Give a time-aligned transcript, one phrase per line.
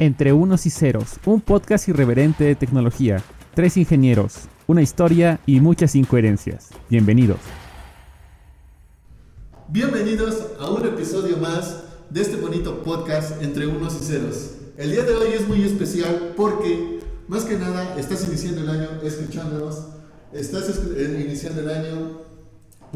[0.00, 3.22] Entre Unos y Ceros, un podcast irreverente de tecnología.
[3.54, 6.70] Tres ingenieros, una historia y muchas incoherencias.
[6.88, 7.36] Bienvenidos.
[9.68, 14.52] Bienvenidos a un episodio más de este bonito podcast Entre Unos y Ceros.
[14.78, 18.88] El día de hoy es muy especial porque, más que nada, estás iniciando el año
[19.02, 19.86] escuchándonos,
[20.32, 22.20] estás eh, iniciando el año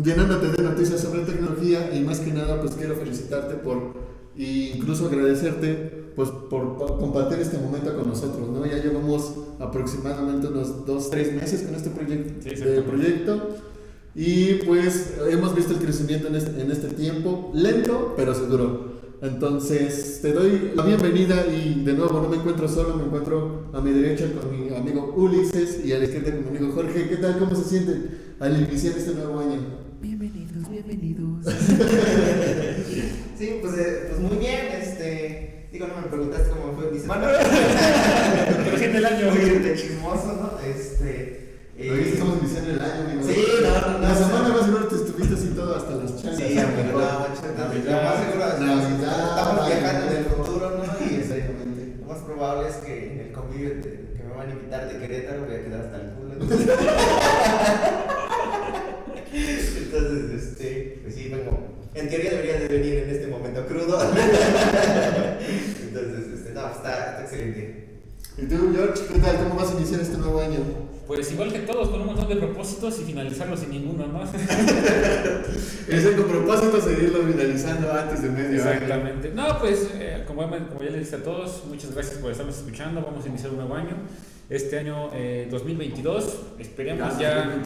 [0.02, 3.92] llenándote de noticias sobre tecnología y más que nada, pues quiero felicitarte por,
[4.38, 8.64] e incluso agradecerte pues por, compartir este momento con nosotros, ¿no?
[8.66, 13.48] Ya llevamos aproximadamente unos dos, tres meses con este proyecto, proyecto
[14.14, 18.94] y pues hemos visto el crecimiento en este, en este tiempo, lento pero seguro.
[19.22, 23.80] Entonces te doy la bienvenida y de nuevo no me encuentro solo, me encuentro a
[23.80, 27.08] mi derecha con mi amigo Ulises y a la izquierda con mi amigo Jorge.
[27.08, 27.38] ¿Qué tal?
[27.38, 27.92] ¿Cómo se siente
[28.38, 29.84] al iniciar este nuevo año?
[30.00, 31.46] Bienvenidos, bienvenidos.
[33.38, 37.28] sí, pues, eh, pues muy bien, este Digo, no me preguntaste cómo fue mi semana.
[38.64, 39.30] Pero el año.
[39.30, 40.58] Muy chismoso, ¿no?
[40.64, 41.44] Este.
[41.76, 43.22] Eh, estamos iniciando el año, amigo.
[43.26, 44.08] Sí, no, no, no.
[44.08, 46.38] La semana más seguro te estuviste así todo hasta las chancas.
[46.38, 50.84] Sí, amigo, no, Lo más seguro estamos viajando en el futuro, ¿no?
[51.04, 51.96] Y exactamente.
[52.00, 55.44] Lo más probable es que en el convivio que me van a invitar de Querétaro
[55.44, 56.34] voy a quedar hasta el culo.
[59.34, 64.00] Entonces, este, pues sí, vengo en teoría debería de venir en este momento crudo.
[65.82, 66.33] Entonces,
[66.64, 67.84] no, está, excelente.
[68.36, 69.36] ¿Y tú, George, qué tal?
[69.38, 70.58] ¿Cómo vas a iniciar este nuevo año?
[71.06, 74.30] Pues igual que todos, con un montón de propósitos y finalizarlos sin ninguno más.
[75.88, 79.30] es con propósito seguirlo finalizando antes de medio Exactamente.
[79.34, 83.02] No, pues, eh, como, como, ya les dije a todos, muchas gracias por estarnos escuchando.
[83.02, 83.96] Vamos a iniciar un nuevo año.
[84.48, 87.62] Este año eh, 2022, esperemos ya,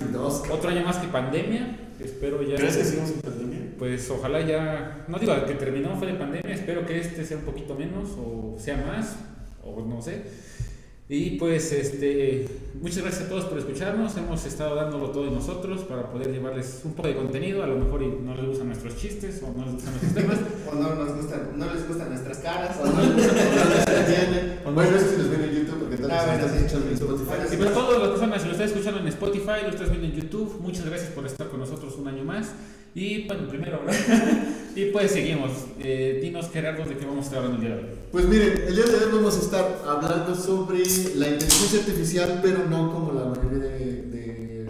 [0.50, 1.78] otro año más que pandemia.
[2.00, 2.56] Espero ya.
[2.56, 3.37] ¿Crees que sigamos en pandemia?
[3.78, 7.44] Pues ojalá ya, no digo que terminó fue de pandemia, espero que este sea un
[7.44, 9.16] poquito menos o sea más,
[9.62, 10.22] o no sé.
[11.10, 12.46] Y pues este,
[12.82, 16.92] muchas gracias a todos por escucharnos, hemos estado dándolo todo nosotros para poder llevarles un
[16.92, 19.94] poco de contenido, a lo mejor no les gustan nuestros chistes o no les gustan
[19.94, 20.38] nuestros temas.
[20.70, 22.76] o no, nos gustan, no les gustan nuestras caras.
[22.82, 23.36] O no les gustan,
[24.66, 26.92] no Bueno, eso si los ven en YouTube, porque tal vez ah, estás escuchando en
[26.92, 27.32] Spotify.
[27.48, 30.12] Sí, pero todas las personas, si lo estás escuchando en Spotify, lo estás viendo en
[30.12, 32.52] YouTube, muchas gracias por estar con nosotros un año más.
[32.98, 33.80] Y bueno, primero,
[34.74, 35.52] y pues seguimos.
[35.78, 37.96] Eh, dinos, Gerardo, de qué vamos a estar hablando el día de hoy.
[38.10, 40.80] Pues miren, el día de hoy vamos a estar hablando sobre
[41.14, 44.66] la inteligencia artificial, pero no como la mayoría de,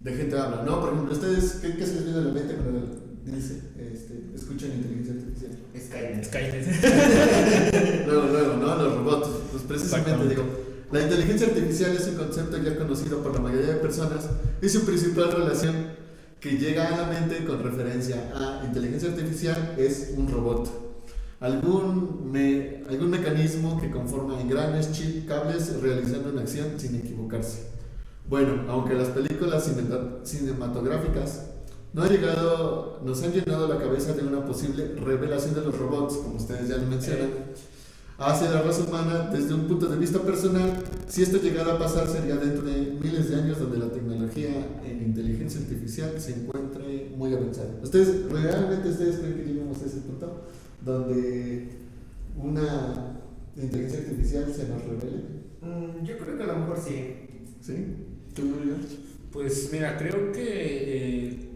[0.00, 0.80] de, gente habla, ¿no?
[0.80, 3.62] Por ejemplo, ¿ustedes qué, qué se les viene a la mente cuando dice,
[3.92, 5.58] este, escuchan inteligencia artificial?
[5.76, 6.24] Skynet.
[6.24, 8.06] Skynet.
[8.06, 8.76] luego, luego, ¿no?
[8.76, 9.28] Los robots.
[9.50, 10.44] Pues precisamente digo,
[10.92, 14.30] la inteligencia artificial es un concepto ya conocido por la mayoría de personas
[14.62, 16.03] y su principal relación
[16.44, 20.68] que llega a la mente con referencia a inteligencia artificial es un robot.
[21.40, 22.34] Algún,
[22.86, 27.70] algún mecanismo que conforma engranes, chip, cables realizando una acción sin equivocarse.
[28.28, 29.70] Bueno, aunque las películas
[30.24, 31.46] cinematográficas
[31.94, 36.16] no ha llegado, nos han llenado la cabeza de una posible revelación de los robots,
[36.18, 37.30] como ustedes ya lo mencionan,
[38.18, 40.74] hacia la raza humana desde un punto de vista personal,
[41.08, 43.83] si esto llegara a pasar sería dentro de miles de años donde la
[46.02, 47.80] artificial se encuentre muy avanzada.
[47.82, 50.46] ¿Ustedes realmente ustedes creen que llegamos a ese punto
[50.84, 51.68] donde
[52.36, 53.20] una
[53.56, 55.22] inteligencia artificial se nos revele?
[55.60, 57.14] Mm, yo creo que a lo mejor sí.
[57.60, 57.96] ¿Sí?
[58.34, 58.42] ¿Tú,
[59.32, 61.48] Pues mira, creo que eh,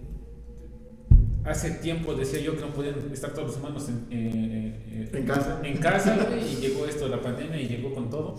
[1.45, 5.61] hace tiempo decía yo que no podían estar todos los humanos en, eh, en casa,
[5.65, 8.39] en casa y llegó esto la pandemia y llegó con todo.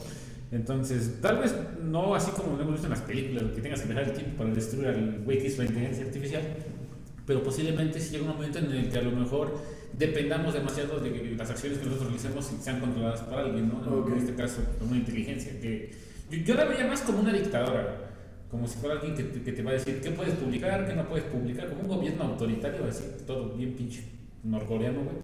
[0.51, 3.87] Entonces, tal vez no así como lo hemos visto en las películas, que tengas que
[3.87, 6.41] dejar el tiempo para destruir al güey que hizo la inteligencia artificial,
[7.25, 9.59] pero posiblemente si llega un momento en el que a lo mejor
[9.93, 14.07] dependamos demasiado de que las acciones que nosotros realicemos sean controladas por alguien, ¿no?
[14.07, 15.91] En este caso, una inteligencia que
[16.31, 18.09] yo, yo la veía más como una dictadora
[18.49, 21.07] como si fuera alguien que que te, va a decir qué puedes publicar, qué no
[21.07, 24.03] puedes publicar, como un gobierno autoritario, así, todo bien pinche
[24.43, 25.17] norcoreano, güey.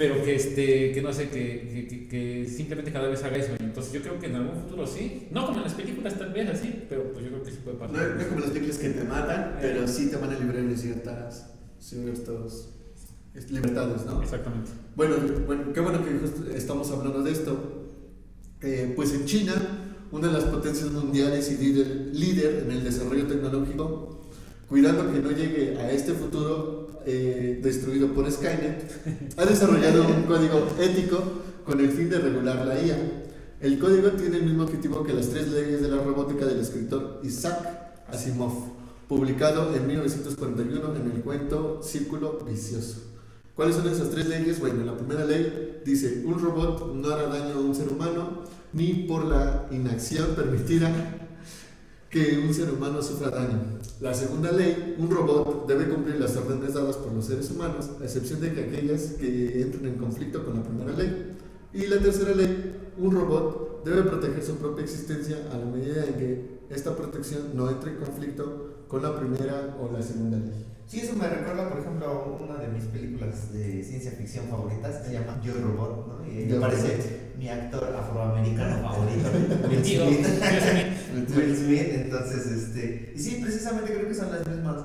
[0.00, 3.52] Pero que, este, que no sé, que, que, que, simplemente cada vez haga eso.
[3.60, 6.48] Entonces yo creo que en algún futuro sí, no como en las películas tal vez
[6.48, 7.96] así, pero pues yo creo que sí puede pasar.
[7.96, 10.74] No, no como las películas que te matan, pero sí te van a librar de
[10.74, 12.70] ciertas, ciertos
[13.50, 14.22] libertades, ¿no?
[14.22, 14.70] Exactamente.
[14.96, 15.16] Bueno,
[15.46, 17.90] bueno, qué bueno que justo estamos hablando de esto.
[18.62, 19.52] Eh, pues en China
[20.12, 24.22] una de las potencias mundiales y líder, líder en el desarrollo tecnológico,
[24.66, 30.66] cuidando que no llegue a este futuro eh, destruido por Skynet, ha desarrollado un código
[30.78, 31.22] ético
[31.64, 32.96] con el fin de regular la IA.
[33.60, 37.20] El código tiene el mismo objetivo que las tres leyes de la robótica del escritor
[37.22, 38.72] Isaac Asimov,
[39.08, 43.02] publicado en 1941 en el cuento Círculo Vicioso.
[43.54, 44.58] ¿Cuáles son esas tres leyes?
[44.58, 48.94] Bueno, la primera ley dice, un robot no hará daño a un ser humano ni
[49.06, 50.90] por la inacción permitida
[52.10, 53.78] que un ser humano sufra daño.
[54.00, 58.04] La segunda ley, un robot debe cumplir las órdenes dadas por los seres humanos, a
[58.04, 61.36] excepción de que aquellas que entren en conflicto con la primera ley.
[61.72, 66.14] Y la tercera ley, un robot debe proteger su propia existencia a la medida en
[66.14, 70.66] que esta protección no entre en conflicto con la primera o la segunda ley.
[70.88, 75.06] Sí, eso me recuerda, por ejemplo, a una de mis películas de ciencia ficción favoritas,
[75.06, 76.28] se llama Yo Robot, ¿no?
[76.28, 79.28] Y me parece mi actor afroamericano favorito,
[81.36, 81.88] Will Smith.
[81.92, 83.12] Entonces, este...
[83.14, 84.76] Y sí, precisamente creo que son las mismas,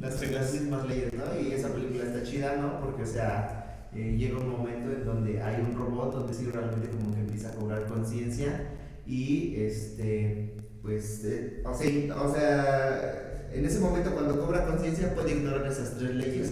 [0.00, 1.40] las, las mismas leyes, ¿no?
[1.40, 2.80] Y esa película está chida, ¿no?
[2.80, 6.88] Porque, o sea, eh, llega un momento en donde hay un robot donde sí realmente
[6.88, 8.70] como que empieza a cobrar conciencia
[9.06, 15.32] y, este, pues, eh, o sea, o sea en ese momento cuando cobra conciencia puede
[15.32, 16.50] ignorar esas tres leyes.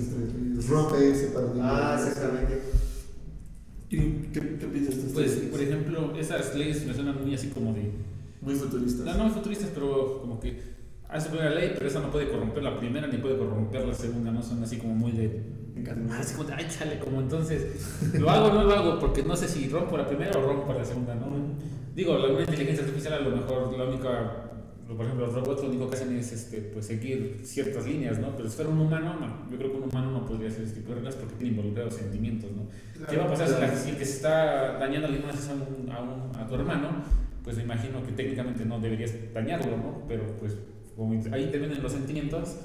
[0.68, 1.94] Rompe ese paradigma.
[1.94, 2.60] Ah, exactamente.
[3.90, 3.98] ¿Y
[4.32, 5.12] qué, qué piensas tú?
[5.14, 7.92] Pues, por ejemplo, esas leyes me suenan muy así como de...
[8.46, 9.04] Muy futuristas.
[9.04, 10.58] No, no futuristas, pero como que
[11.08, 14.30] hace buena ley, pero esa no puede corromper la primera ni puede corromper la segunda,
[14.30, 15.42] no son así como muy de...
[16.12, 18.98] Así como ay, chale, como entonces, ¿lo hago o no lo hago?
[18.98, 21.26] Porque no sé si rompo la primera o rompo la segunda, ¿no?
[21.94, 24.46] Digo, la inteligencia artificial a lo mejor la única
[24.94, 28.36] por ejemplo, los robots lo único que hacen es este, pues, seguir ciertas líneas, ¿no?
[28.36, 29.50] Pero si fuera un humano, no.
[29.50, 31.94] Yo creo que un humano no podría hacer este tipo de reglas porque tiene involucrados
[31.94, 32.68] sentimientos, ¿no?
[33.06, 36.46] ¿Qué va a pasar si, el que se está dañando alguna vez a, a, a,
[36.46, 36.88] tu hermano?
[37.46, 40.02] Pues me imagino que técnicamente no deberías dañarlo, ¿no?
[40.08, 40.54] Pero pues
[40.96, 42.56] como ahí intervienen los sentimientos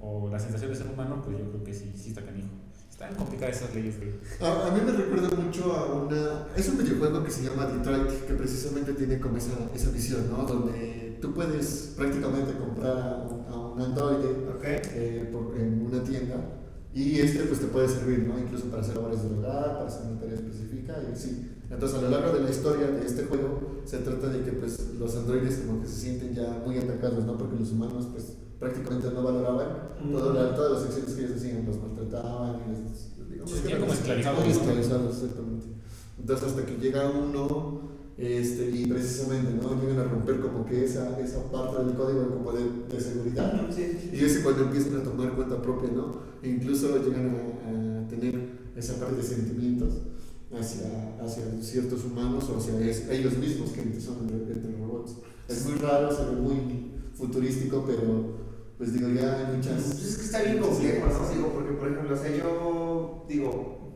[0.00, 2.48] o la sensación de ser humano, pues yo creo que sí, sí está canijo.
[2.90, 4.12] Están complicadas esas leyes, de...
[4.44, 6.48] A, a, mí me recuerda mucho a una...
[6.56, 10.42] Es un videojuego que se llama Detroit, que precisamente tiene como esa, esa visión, ¿no?
[10.42, 14.30] Donde tú puedes prácticamente comprar a un, a un androide
[14.64, 16.34] eh, por, en una tienda
[16.92, 18.36] y este pues te puede servir, ¿no?
[18.36, 21.53] Incluso para hacer labores de hogar, para hacer una tarea específica y así.
[21.74, 24.94] Entonces a lo largo de la historia de este juego se trata de que pues
[24.98, 27.36] los androides como que se sienten ya muy atacados, ¿no?
[27.36, 29.68] Porque los humanos pues prácticamente no valoraban
[30.10, 34.46] todas las acciones que ellos hacían, los maltrataban y les, digamos, que como esclavizados.
[34.46, 35.66] esclavizados, exactamente.
[36.18, 39.80] Entonces hasta que llega uno este, y precisamente ¿no?
[39.80, 43.68] llegan a romper como que esa, esa parte del código como de, de seguridad
[44.12, 46.20] y es cuando empiezan a tomar cuenta propia ¿no?
[46.40, 49.94] e incluso llegan a, a, tener esa parte de sentimientos
[50.56, 55.16] hacia, hacia ciertos humanos o hacia ellos mismos que son entre, robots
[55.48, 58.44] es muy raro, se ve muy futurístico pero
[58.76, 59.82] pues digo, ya hay muchas.
[59.82, 61.28] Pues es que está bien complejo, ¿no?
[61.28, 63.92] Digo, porque por ejemplo, o sea, yo digo,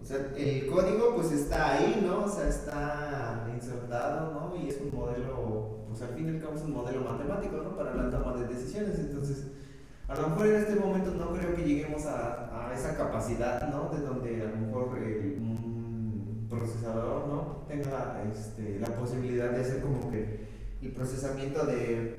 [0.00, 2.24] o sea, el código pues está ahí, ¿no?
[2.24, 4.56] O sea, está insertado, ¿no?
[4.56, 7.76] Y es un modelo, pues al fin y al cabo es un modelo matemático, ¿no?
[7.76, 8.98] Para la toma de decisiones.
[8.98, 9.44] Entonces,
[10.10, 13.96] a lo mejor en este momento no creo que lleguemos a, a esa capacidad, ¿no?
[13.96, 17.64] De donde a lo mejor el, un procesador, ¿no?
[17.68, 20.48] Tenga este, la posibilidad de hacer como que
[20.82, 22.16] el procesamiento de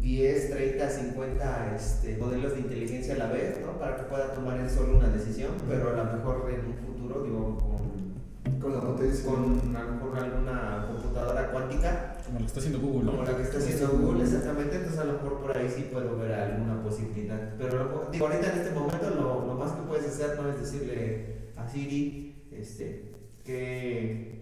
[0.00, 3.78] 10, 30, 50 este, modelos de inteligencia a la vez, ¿no?
[3.78, 7.22] Para que pueda tomar él solo una decisión, pero a lo mejor en un futuro,
[7.22, 9.24] digo, con, con la potencia.
[9.24, 12.13] Con a lo mejor alguna computadora cuántica.
[12.24, 13.10] Como lo está haciendo Google, ¿no?
[13.12, 14.76] Como la que está haciendo Google, exactamente.
[14.76, 17.54] Entonces a lo mejor por ahí sí puedo ver alguna posibilidad.
[17.58, 21.52] Pero digo, ahorita en este momento lo, lo más que puedes hacer no es decirle
[21.56, 23.12] a Siri, este,
[23.44, 24.34] que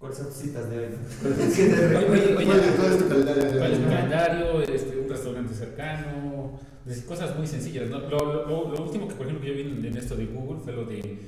[0.00, 0.86] ¿Cuáles son tus citas de hoy?
[1.20, 3.58] ¿Cuál es tu calendario?
[3.58, 4.62] ¿Cuál es tu calendario?
[4.62, 6.58] Este, un restaurante cercano,
[7.06, 7.90] cosas muy sencillas.
[7.90, 8.00] ¿no?
[8.08, 10.72] Lo, lo, lo, último que, por ejemplo, que yo vi en esto de Google fue
[10.72, 11.18] lo de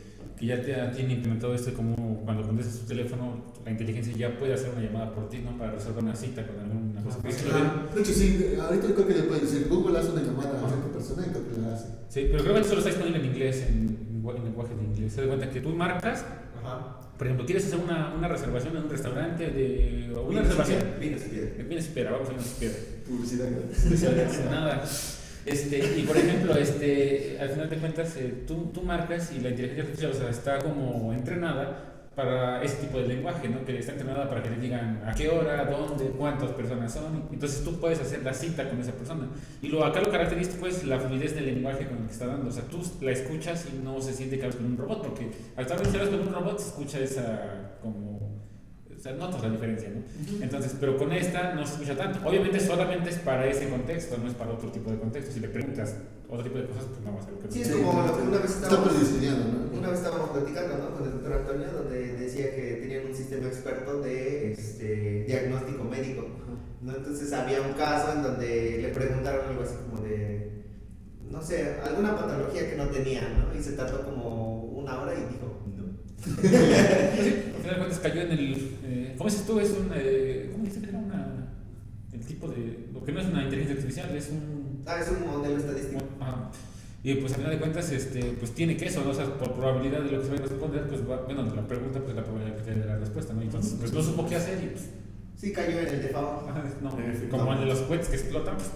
[0.43, 1.95] que ya te, tiene implementado esto como
[2.25, 5.57] cuando contestas tu teléfono, la inteligencia ya puede hacer una llamada por ti, ¿no?
[5.57, 7.19] Para resolver una cita con alguna cosa.
[7.55, 10.65] Ah, de hecho, sí, ahorita creo que le puede decir, Google hace una llamada a
[10.65, 11.87] otra persona y creo que la hace.
[12.09, 15.13] Sí, pero creo que solo está disponible en inglés, en, en lenguaje de inglés.
[15.13, 16.27] Se da cuenta que tú marcas
[16.61, 20.13] Ajá por ejemplo, quieres hacer una, una reservación en un restaurante de.
[20.17, 20.83] O una reservación.
[20.99, 21.65] Vienes espera.
[21.69, 22.75] Vienes espera, vamos a espera.
[23.07, 24.85] Publicidad Publicidad nada.
[25.45, 29.51] Este, y por ejemplo, este, al final de cuentas, eh, tú, tú marcas y la
[29.51, 33.65] inteligencia artificial o sea, está como entrenada para ese tipo de lenguaje, ¿no?
[33.65, 37.25] que está entrenada para que le digan a qué hora, dónde, cuántas personas son.
[37.33, 39.29] Entonces tú puedes hacer la cita con esa persona.
[39.63, 42.49] Y lo, acá lo característico es la fluidez del lenguaje con el que está dando.
[42.49, 45.31] O sea, tú la escuchas y no se siente que hablas con un robot, porque
[45.57, 48.12] al estar con un robot se escucha esa como
[49.03, 50.45] o sea, notas la diferencia, ¿no?
[50.45, 52.21] Entonces, pero con esta no se escucha tanto.
[52.25, 55.33] Obviamente solamente es para ese contexto, no es para otro tipo de contexto.
[55.33, 55.97] Si le preguntas
[56.29, 58.39] otro tipo de cosas, pues no va a ser Sí, es como lo que una
[58.39, 59.79] vez estábamos, ¿no?
[59.81, 60.95] una vez estábamos platicando ¿no?
[60.95, 66.29] con el doctor Antonio, donde decía que tenían un sistema experto de este, diagnóstico médico.
[66.81, 66.95] ¿no?
[66.95, 70.63] Entonces había un caso en donde le preguntaron algo así como de
[71.29, 73.59] no sé, alguna patología que no tenía, ¿no?
[73.59, 75.83] Y se tardó como una hora y dijo, no.
[77.73, 78.55] Final de cuentas cayó en el.
[78.85, 79.59] Eh, ¿Cómo dices tú?
[79.61, 79.91] Es un.
[79.95, 81.49] Eh, ¿Cómo dices que era una.
[82.13, 82.89] El tipo de.
[82.93, 84.83] Lo que no es una inteligencia artificial, es un.
[84.87, 86.01] Ah, es un modelo estadístico.
[87.05, 89.11] Y pues al final de cuentas, este, pues tiene que eso, ¿no?
[89.11, 91.57] O sea, por probabilidad de lo que se va a responder, pues va, bueno, de
[91.57, 93.43] la pregunta, pues la probabilidad que tiene de la respuesta, ¿no?
[93.43, 94.89] Entonces, pues no supo qué hacer y pues.
[95.37, 96.49] Sí, cayó en el default.
[96.49, 97.53] Ajá, no, Eh, como no.
[97.55, 98.71] el de los cohetes que explotan, pues.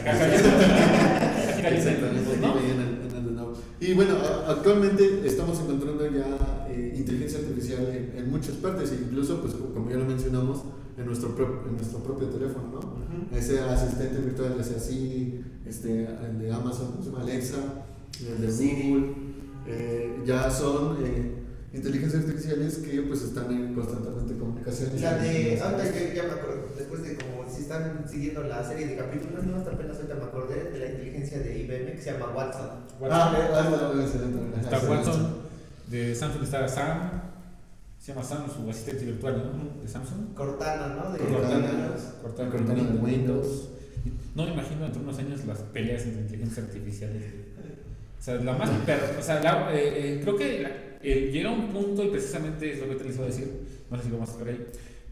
[0.00, 0.34] Acá cayó.
[1.50, 3.07] Acá cayó, pues.
[3.80, 4.14] Y bueno,
[4.46, 9.96] actualmente estamos encontrando ya eh, inteligencia artificial en, en muchas partes, incluso, pues como ya
[9.96, 10.62] lo mencionamos,
[10.96, 13.36] en nuestro, pro- en nuestro propio teléfono, ¿no?
[13.36, 17.22] Ese asistente virtual, sea así, este, el de Amazon, ¿cómo se llama?
[17.22, 17.58] Alexa,
[18.20, 18.48] el de.
[18.82, 19.14] Google,
[19.68, 21.34] eh, ya son eh,
[21.72, 24.90] inteligencias artificiales que pues están en constantemente comunicación.
[25.00, 28.86] La de, ahorita ya, ya me acuerdo, después de como si están siguiendo la serie
[28.86, 32.12] de capítulos, no, hasta apenas ahorita me acordé de la inteligencia de IBM que se
[32.12, 32.68] llama Watson.
[33.10, 34.60] Ah, eh, ah, no, no, excelente.
[34.60, 34.78] Está.
[34.90, 35.36] Watson,
[35.88, 37.10] de Samsung está Sam,
[37.98, 39.82] se llama Sam, su asistente virtual, ¿no?
[39.82, 40.34] De Samsung.
[40.34, 41.12] Cortana, ¿no?
[41.12, 41.90] De Cortana.
[42.22, 43.68] Cortana, Cortana de Windows.
[44.34, 47.22] No me imagino dentro de unos años las peleas entre inteligencias artificiales.
[48.18, 48.68] O sea, la más
[49.18, 50.70] o sea, la- eh, eh, creo que la-
[51.02, 53.96] eh, llega un punto, y precisamente es lo que te les iba a decir, no
[53.96, 54.66] sé si vamos a ahí,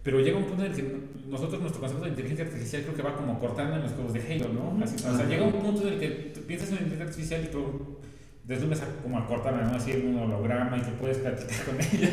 [0.07, 0.97] pero llega un punto en el que
[1.29, 4.21] nosotros, nuestro concepto de inteligencia artificial, creo que va como cortando en los juegos de
[4.21, 4.85] Halo, ¿no?
[4.85, 6.09] Así, o sea, llega un punto en el que
[6.47, 7.97] piensas en inteligencia artificial y tú
[8.45, 9.77] deslumbres a, como a Cortana, ¿no?
[9.77, 12.11] Así en un holograma y que puedes platicar con ella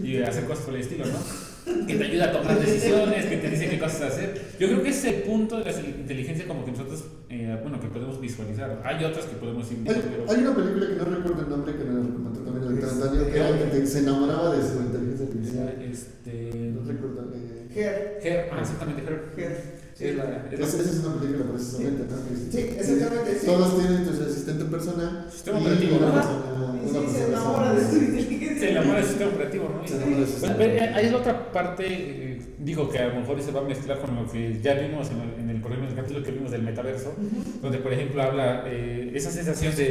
[0.00, 1.18] y hacer cosas por el estilo, ¿no?
[1.88, 4.40] Que te ayuda a tomar decisiones, que te dice qué cosas hacer.
[4.60, 8.20] Yo creo que ese punto de la inteligencia como que nosotros, eh, bueno, que podemos
[8.20, 8.80] visualizar.
[8.84, 11.72] Hay otras que podemos ir Hay, pero- hay una película que no recuerdo el nombre
[11.72, 14.76] que me recomendó también el Es- Antonio, que era que te- se enamoraba de su
[14.78, 15.82] inteligencia artificial.
[15.90, 16.45] Este.
[17.86, 19.22] No Her, Her, ah, exactamente, Her.
[19.36, 19.76] Her.
[19.98, 22.16] Es la- es Esa, la- esa es una película precisamente, ¿no?
[22.28, 23.46] Que- Sí, exactamente, sí.
[23.46, 25.26] Todos tienen tu asistente personal.
[25.32, 26.12] Sistema y operativo, una ¿no?
[26.12, 26.42] persona-
[26.86, 28.58] Sí, una sí, se enamora de su inteligencia.
[28.60, 29.88] Se enamora del sistema operativo, ¿no?
[29.88, 30.98] Se enamora de su Bueno, sistema eh, operativo.
[30.98, 34.30] hay otra parte, eh, digo que a lo mejor se va a mezclar con lo
[34.30, 37.14] que ya vimos en el, en el, ejemplo, en capítulo que vimos del metaverso,
[37.62, 39.88] donde por ejemplo habla eh, esa sensación de,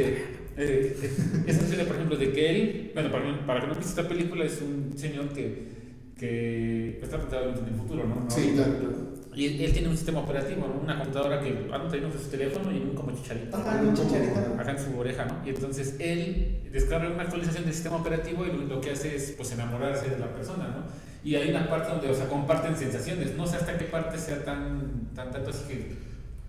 [0.56, 1.10] eh, eh,
[1.48, 4.06] esa sensación de, por ejemplo, de que él, bueno, para, para que no viste esta
[4.08, 5.74] película, es un señor que,
[6.18, 8.30] que está planteado en el futuro, ¿no?
[8.30, 8.94] Sí, claro, claro.
[9.34, 10.80] Y él, él tiene un sistema operativo, ¿no?
[10.82, 11.50] una computadora que
[11.90, 14.40] tenemos en su teléfono y un como chicharito Ajá, un chicharito.
[14.58, 15.42] acá en su oreja, ¿no?
[15.44, 19.32] Y entonces él descarga una actualización del sistema operativo y lo, lo que hace es
[19.36, 20.84] pues enamorarse de la persona, ¿no?
[21.22, 24.42] Y hay una parte donde, o sea, comparten sensaciones, no sé hasta qué parte sea
[24.42, 25.96] tan, tan tanto así que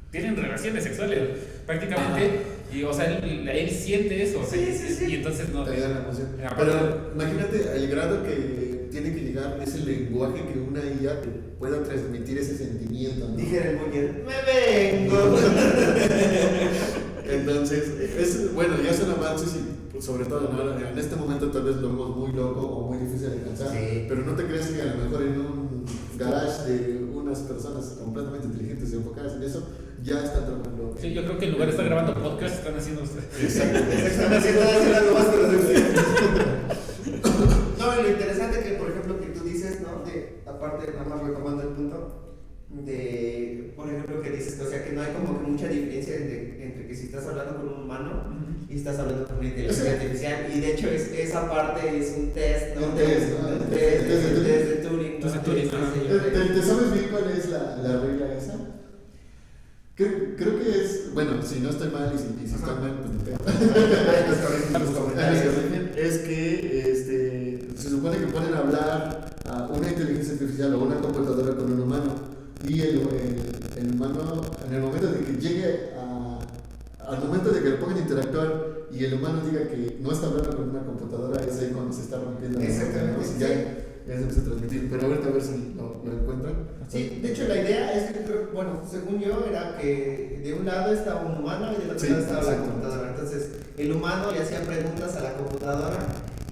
[0.10, 1.20] tienen relaciones sexuales
[1.66, 2.42] prácticamente
[2.74, 5.06] y o sea, él, él siente eso, Sí, sí, sí.
[5.12, 6.28] y entonces no Te da la emoción.
[6.58, 11.28] Pero imagínate el grado que tiene que llegar ese lenguaje que una IA te
[11.60, 13.36] pueda transmitir ese sentimiento, ¿no?
[13.36, 15.38] Dijera el muñeco, me vengo.
[17.30, 17.84] Entonces,
[18.18, 20.88] es, bueno, ya son avances y pues, sobre todo ¿no?
[20.88, 24.06] en este momento tal vez lo vemos muy loco o muy difícil de alcanzar, Sí.
[24.08, 25.86] pero no te crees que a lo mejor en un
[26.18, 29.68] garage de unas personas completamente inteligentes y enfocadas en eso,
[30.04, 30.96] ya están trabajando.
[31.02, 33.80] Sí, yo creo que en lugar de estar grabando podcast están haciendo Exacto.
[33.92, 35.84] Están haciendo algo más producción.
[37.78, 40.04] No, y lo interesante que, por ejemplo, que tú dices, ¿no?
[40.78, 42.24] De, aparte, nada más retomando el punto,
[42.86, 46.64] de, por ejemplo, que dices, o sea, que no hay como que mucha diferencia entre,
[46.66, 48.36] entre que si estás hablando con un humano
[48.70, 52.32] y estás hablando con una inteligencia artificial, y de hecho es, esa parte es un
[52.32, 52.88] test, ¿no?
[52.88, 53.48] Un test, ¿no?
[53.48, 54.44] Un test, test de Turing.
[54.44, 55.14] test de Turing.
[55.14, 55.20] ¿no?
[55.22, 55.92] Test de Turing, Sí, ajá.
[55.94, 58.54] sí, ¿Te, te- te sabes bien cuál es la, la regla esa?
[59.96, 63.00] Creo, creo que es, bueno, si no estoy mal y si, y si estoy mal,
[63.00, 63.24] pues me
[70.48, 72.12] artificial o una computadora con un humano
[72.68, 76.40] y el, el- el humano, en el momento de que llegue a,
[77.08, 80.28] al momento de que lo pongan a interactuar y el humano diga que no está
[80.28, 83.40] hablando con una computadora, es ahí cuando se está rompiendo Exactamente, ¿no?
[83.40, 83.48] ya,
[84.08, 84.88] ya se empieza a transmitir.
[84.90, 86.54] Pero ahorita a ver si lo, lo encuentran.
[86.88, 90.92] Sí, de hecho la idea es que, bueno, según yo, era que de un lado
[90.94, 93.10] estaba un humano y del otro Sí, lado estaba la computadora.
[93.12, 95.98] Entonces, el humano le hacía preguntas a la computadora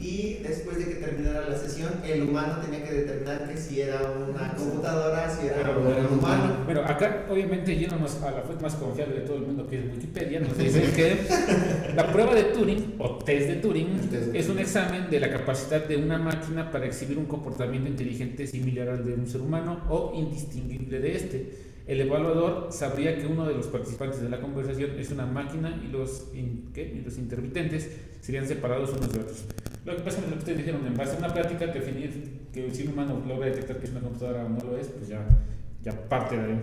[0.06, 4.02] y después de que terminara la sesión, el humano tenía que determinar que si era
[4.04, 6.58] una computadora, si era Pero, un humano.
[6.66, 9.86] Bueno, acá obviamente yéndonos a la fuente más confiable de todo el mundo que es
[9.92, 14.40] Wikipedia, nos dice que la prueba de Turing o test de Turing El test de
[14.40, 18.90] es un examen de la capacidad de una máquina para exhibir un comportamiento inteligente similar
[18.90, 21.65] al de un ser humano o indistinguible de este.
[21.88, 25.92] El evaluador sabría que uno de los participantes de la conversación es una máquina y
[25.92, 26.82] los, in- ¿qué?
[26.96, 27.89] y los intermitentes
[28.22, 29.44] serían separados unos de otros.
[29.86, 32.84] Lo que pasa es que ustedes dijeron, en base a una plática, definir que si
[32.88, 35.27] un humano logra detectar que es una computadora o no lo es, pues ya,
[35.84, 36.60] ya parte de ahí.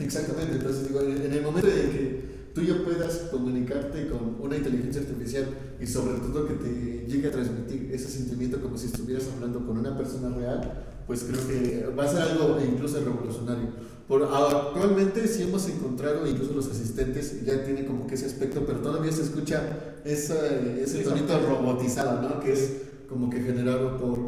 [0.00, 2.20] Exactamente, entonces digo, en en el momento de que
[2.54, 5.44] tú ya puedas comunicarte con una inteligencia artificial
[5.80, 9.78] y sobre todo que te llegue a transmitir ese sentimiento como si estuvieras hablando con
[9.78, 13.68] una persona real, pues creo que va a ser algo incluso revolucionario.
[14.10, 18.80] Por, actualmente sí hemos encontrado, incluso los asistentes ya tienen como que ese aspecto, pero
[18.80, 19.62] todavía se escucha
[20.04, 22.40] ese, ese tonito robotizado, ¿no?
[22.40, 22.72] Que es
[23.08, 24.18] como que generado por,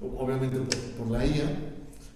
[0.00, 1.44] obviamente por, por la IA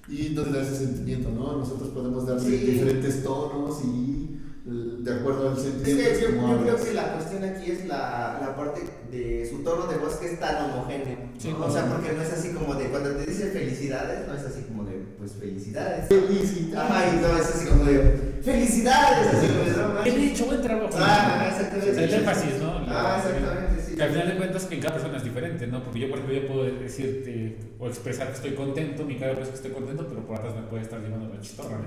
[0.09, 1.59] y no te da ese sentimiento, ¿no?
[1.59, 6.03] Nosotros podemos darle diferentes tonos y de acuerdo al sentimiento.
[6.03, 9.63] Es que yo, yo creo que la cuestión aquí es la, la, parte de su
[9.63, 11.19] tono de voz que es tan homogéneo.
[11.61, 14.63] o sea, porque no es así como de cuando te dice felicidades, no es así
[14.63, 14.82] como
[15.23, 16.09] pues felicidades.
[16.09, 16.91] Felicidades.
[16.91, 19.35] Ajá, y no es así como de felicidades.
[19.35, 20.91] Así como de, He dicho buen trabajo.
[20.99, 22.05] Ah, exactamente.
[22.05, 22.85] El énfasis, ¿no?
[22.89, 23.95] Ah, exactamente.
[23.95, 25.85] Que al final de cuentas que en cada persona es diferente, ¿no?
[25.85, 29.49] Porque yo, por ejemplo, yo puedo decirte o expresar que estoy contento, mi cara es
[29.49, 31.87] que estoy contento, pero por atrás me puede estar llevando la chistorra, ¿no?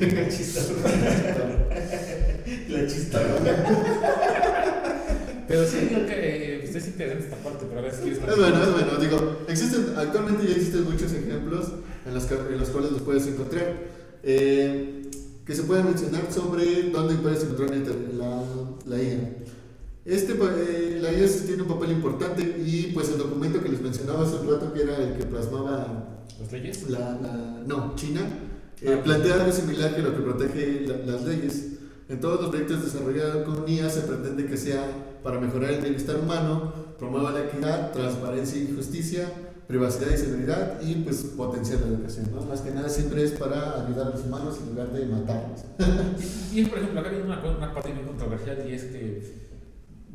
[0.00, 0.90] la chistorra.
[2.68, 3.36] la chistorra.
[5.46, 6.51] Pero sí, creo que pues,
[6.82, 8.18] es interesante esta parte, pero a ver si quieres...
[8.18, 8.96] Es bueno, es bueno.
[8.98, 11.72] Digo, existen, actualmente ya existen muchos ejemplos
[12.04, 13.74] en los, en los cuales los puedes encontrar.
[14.22, 15.02] Eh,
[15.44, 18.42] que se puede mencionar sobre dónde puedes encontrar la,
[18.86, 19.36] la IA.
[20.04, 24.24] Este, eh, la IA tiene un papel importante y pues el documento que les mencionaba
[24.24, 26.08] hace un rato, que era el que plasmaba...
[26.40, 26.90] ¿Las leyes?
[26.90, 28.20] La, no, China,
[28.80, 29.02] eh, ah.
[29.02, 31.68] plantea algo similar que lo que protege las leyes.
[32.08, 36.16] En todos los proyectos desarrollados con IA se pretende que sea para mejorar el bienestar
[36.16, 39.30] humano, promueva la equidad, transparencia y justicia,
[39.66, 42.30] privacidad y seguridad y pues potenciar la educación.
[42.34, 42.42] ¿no?
[42.42, 45.64] Más que nada siempre es para ayudar a los humanos en lugar de matarlos.
[46.52, 49.42] y, y, por ejemplo, acá hay una, una parte muy controversial y es que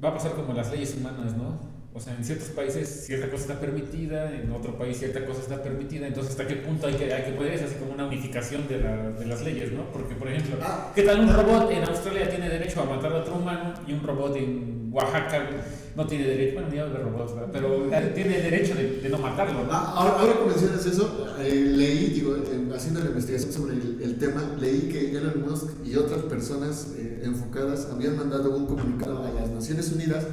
[0.03, 1.76] va a pasar como las leyes humanas, ¿no?
[1.97, 5.63] O sea, en ciertos países cierta cosa está permitida, en otro país cierta cosa está
[5.63, 8.67] permitida, entonces hasta qué punto hay que, hay que poner es así como una unificación
[8.67, 9.91] de, la, de, las leyes, ¿no?
[9.91, 10.91] Porque, por ejemplo, ah.
[10.93, 14.03] ¿qué tal un robot en Australia tiene derecho a matar a otro humano y un
[14.03, 15.49] robot en Oaxaca
[15.95, 17.49] no tiene derecho, bueno, ni de robots, ¿verdad?
[17.51, 19.71] pero tiene derecho de, de no matarlo, ¿no?
[19.71, 22.35] Ah, ahora, ahora, que mencionas eso, eh, leí, digo,
[22.75, 27.21] haciendo la investigación sobre el, el, tema, leí que Elon Musk y otras personas eh,
[27.23, 30.27] enfocadas habían mandado un comunicado a las Naciones Unidas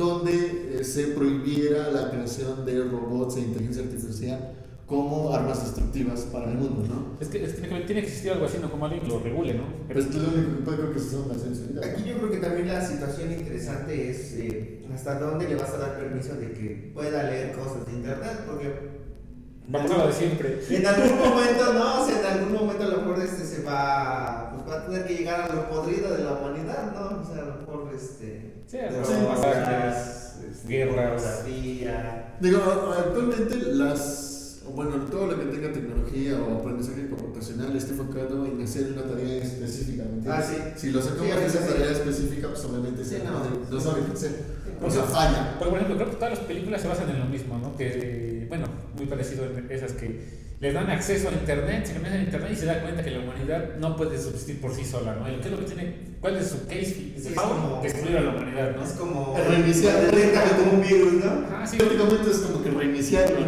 [0.00, 4.54] donde eh, se prohibiera la creación de robots e inteligencia artificial
[4.86, 7.16] como armas destructivas para el mundo, ¿no?
[7.20, 8.70] Es que, tiene que existir algo así, ¿no?
[8.70, 9.64] Como alguien lo regule, ¿no?
[9.86, 11.44] Pero es lo único que creo que son las.
[11.84, 15.76] Aquí yo creo que también la situación interesante es eh, hasta dónde le vas a
[15.76, 19.00] dar permiso de que pueda leer cosas de internet, porque
[19.68, 20.60] Vamos a lo de siempre.
[20.68, 24.50] En algún momento, no, o sea, en algún momento a lo mejor este se va,
[24.52, 27.20] pues va a tener que llegar a lo podrido de la humanidad, ¿no?
[27.20, 28.59] O sea, a lo mejor este.
[28.70, 28.78] Sí,
[29.26, 31.44] masacres, este, guerras.
[32.38, 32.60] Digo,
[32.96, 34.62] actualmente las.
[34.72, 39.42] Bueno, todo lo que tenga tecnología o aprendizaje computacional está enfocado en hacer una tarea
[39.42, 40.04] específica.
[40.28, 40.54] Ah, sí.
[40.76, 44.44] Si lo sacamos sí, esa tarea específica, pues obviamente sí, no, no sabe qué hacer.
[44.80, 45.56] O sea, falla.
[45.58, 47.76] Pero, por ejemplo, creo que todas las películas se basan en lo mismo, ¿no?
[47.76, 52.22] Que, bueno, muy parecido a esas que les dan acceso a Internet, se conectan a
[52.22, 55.24] Internet y se dan cuenta que la humanidad no puede subsistir por sí sola, ¿no?
[55.24, 55.94] ¿Qué es lo que tiene?
[56.20, 57.14] ¿Cuál es su case?
[57.16, 58.84] Es, como destruir a la humanidad, ¿no?
[58.84, 60.10] Es como reiniciar,
[60.58, 61.46] como un virus, ¿no?
[61.50, 61.78] Ah, sí.
[61.78, 63.46] Prácticamente es como que reiniciar, ¿no?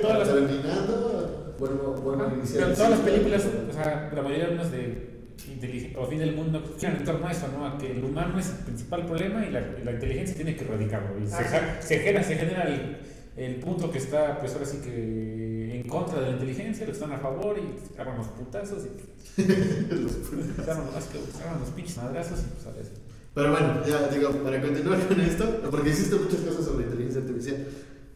[0.00, 2.64] Todas las terminando, vuelvo, vuelvo a iniciar.
[2.64, 5.14] Pero todas las películas, o sea, la mayoría de unas de
[5.96, 7.66] o fin del mundo giran en torno a eso, ¿no?
[7.66, 11.18] A que el humano es el principal problema y la, la inteligencia tiene que erradicarlo.
[11.22, 12.96] Y se, ah, se, genera, se genera el,
[13.36, 17.12] el, punto que está, pues ahora sí que en contra de la inteligencia, lo están
[17.12, 19.40] a favor y agarran los putazos y
[20.62, 20.86] agarran
[21.60, 22.92] los pinches madrazos y pues a veces.
[23.34, 27.66] Pero bueno, ya digo, para continuar con esto, porque existen muchas cosas sobre inteligencia artificial.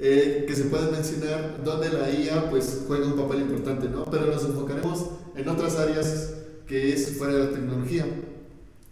[0.00, 4.04] Eh, que se pueden mencionar donde la IA pues juega un papel importante, ¿no?
[4.04, 6.34] Pero nos enfocaremos en otras áreas
[6.68, 8.06] que es fuera de la tecnología,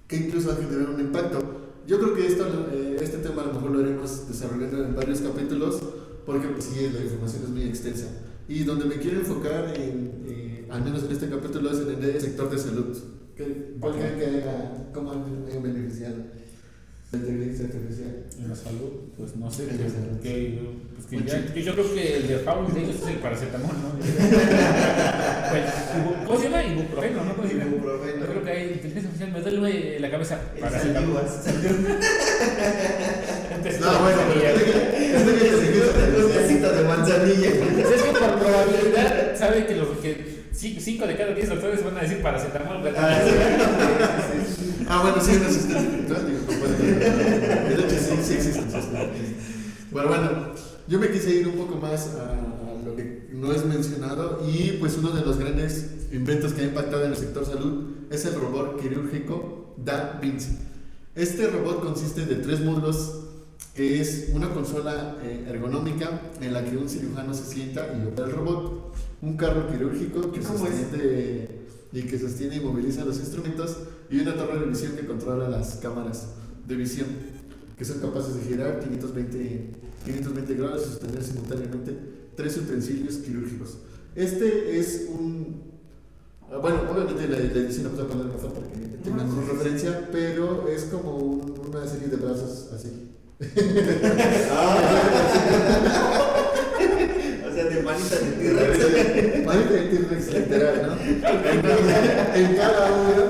[0.09, 1.39] que incluso va a generar un impacto.
[1.87, 5.21] Yo creo que esto, eh, este tema a lo mejor lo haremos desarrollando en varios
[5.21, 5.81] capítulos,
[6.25, 8.07] porque pues sí, la información es muy extensa.
[8.49, 12.21] Y donde me quiero enfocar, en, eh, al menos en este capítulo, es en el
[12.21, 12.97] sector de salud.
[13.81, 16.17] ¿Cuál creen que haya, cómo han beneficiado?
[17.13, 18.25] La inteligencia artificial.
[18.39, 19.67] En la salud, pues no sé.
[20.23, 20.61] Que,
[20.95, 23.77] pues que ya, que yo creo que el de Paul de ellos es el paracetamol,
[23.77, 23.91] ¿no?
[25.51, 25.65] pues,
[26.27, 26.65] ¿Cómo se llama?
[26.65, 27.37] Ibuprofeno, ¿no?
[27.37, 27.71] ¿Cómo se llama?
[27.71, 28.21] Ibuprofeno.
[28.21, 30.41] Yo creo que hay inteligencia artificial, me duele la cabeza.
[30.59, 31.23] Paracetamol.
[33.81, 34.23] no, bueno,
[36.19, 37.49] un besito de manzanilla.
[37.49, 37.76] Es que
[38.29, 42.83] por probabilidad sabe que los que 5 de cada 10 doctores van a decir paracetamol,
[42.83, 43.23] ¿verdad?
[44.89, 46.41] Ah, bueno, sí, una asistencia espiritual, digo,
[47.69, 48.63] De hecho, sí, sí existe.
[49.91, 50.31] Bueno, bueno,
[50.87, 54.97] yo me quise ir un poco más a, lo que no es mencionado y pues
[54.97, 58.81] uno de los grandes inventos que ha impactado en el sector salud es el robot
[58.81, 60.57] quirúrgico Da Vinci.
[61.17, 63.26] Este robot consiste de tres módulos
[63.79, 68.33] es una consola eh, ergonómica en la que un cirujano se sienta y opera el
[68.35, 71.49] robot, un carro quirúrgico que sostiene
[71.93, 73.77] y que sostiene y moviliza los instrumentos
[74.11, 76.29] y una torre de visión que controla las cámaras
[76.67, 77.07] de visión
[77.79, 79.71] que son capaces de girar 520,
[80.07, 81.97] 520 grados y sostener simultáneamente
[82.35, 83.79] tres utensilios quirúrgicos.
[84.15, 85.63] Este es un...
[86.51, 89.47] ah, Bueno, obviamente la, la edición la puse a poner mejor para que tengan una
[89.47, 93.11] referencia, pero es como un- una serie de brazos así.
[97.47, 99.45] O sea, de manita de T-Rex.
[99.47, 100.97] Manita de T-Rex literal, ¿no?
[102.35, 103.25] En cada uno,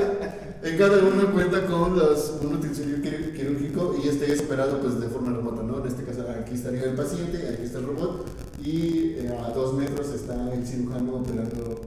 [0.62, 5.00] en cada uno cuenta con los, un utensilio quir- quirúrgico y este es operado pues
[5.00, 5.80] de forma remota, ¿no?
[5.80, 8.26] En este caso aquí estaría el paciente, aquí está el robot
[8.62, 11.80] y eh, a dos metros está el cirujano operando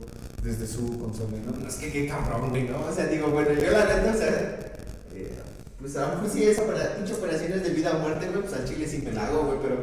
[0.43, 1.67] desde su consola, ¿no?
[1.67, 2.85] Es que qué cabrón, ¿no?
[2.89, 4.68] O sea, digo, bueno, yo la neta, o sea,
[5.79, 8.53] pues a lo mejor sí esa para pinche operaciones de vida o muerte, güey, pues
[8.53, 9.75] al chile sí me la hago, güey, pero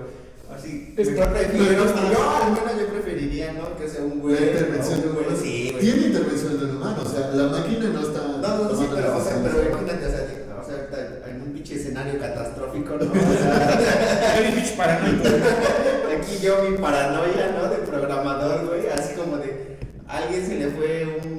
[0.54, 3.76] así, Es que- prefiero, pero- yo al menos yo preferiría, ¿no?
[3.76, 5.84] Que sea un güey, La intervención de güey, sí, güey.
[5.84, 8.20] Tiene intervención de un humano, o sea, la máquina no está.
[8.20, 10.26] No, no, sí, pero, o sea, pero imagínate, o sea,
[10.60, 13.04] o sea, en un pinche escenario catastrófico, ¿no?
[13.10, 15.22] O sea, Eres pinche paranoico.
[15.28, 16.16] güey.
[16.16, 17.68] aquí yo mi paranoia, ¿no?
[17.70, 19.76] De programador, güey, así como de,
[20.08, 21.35] alguien se le fue un-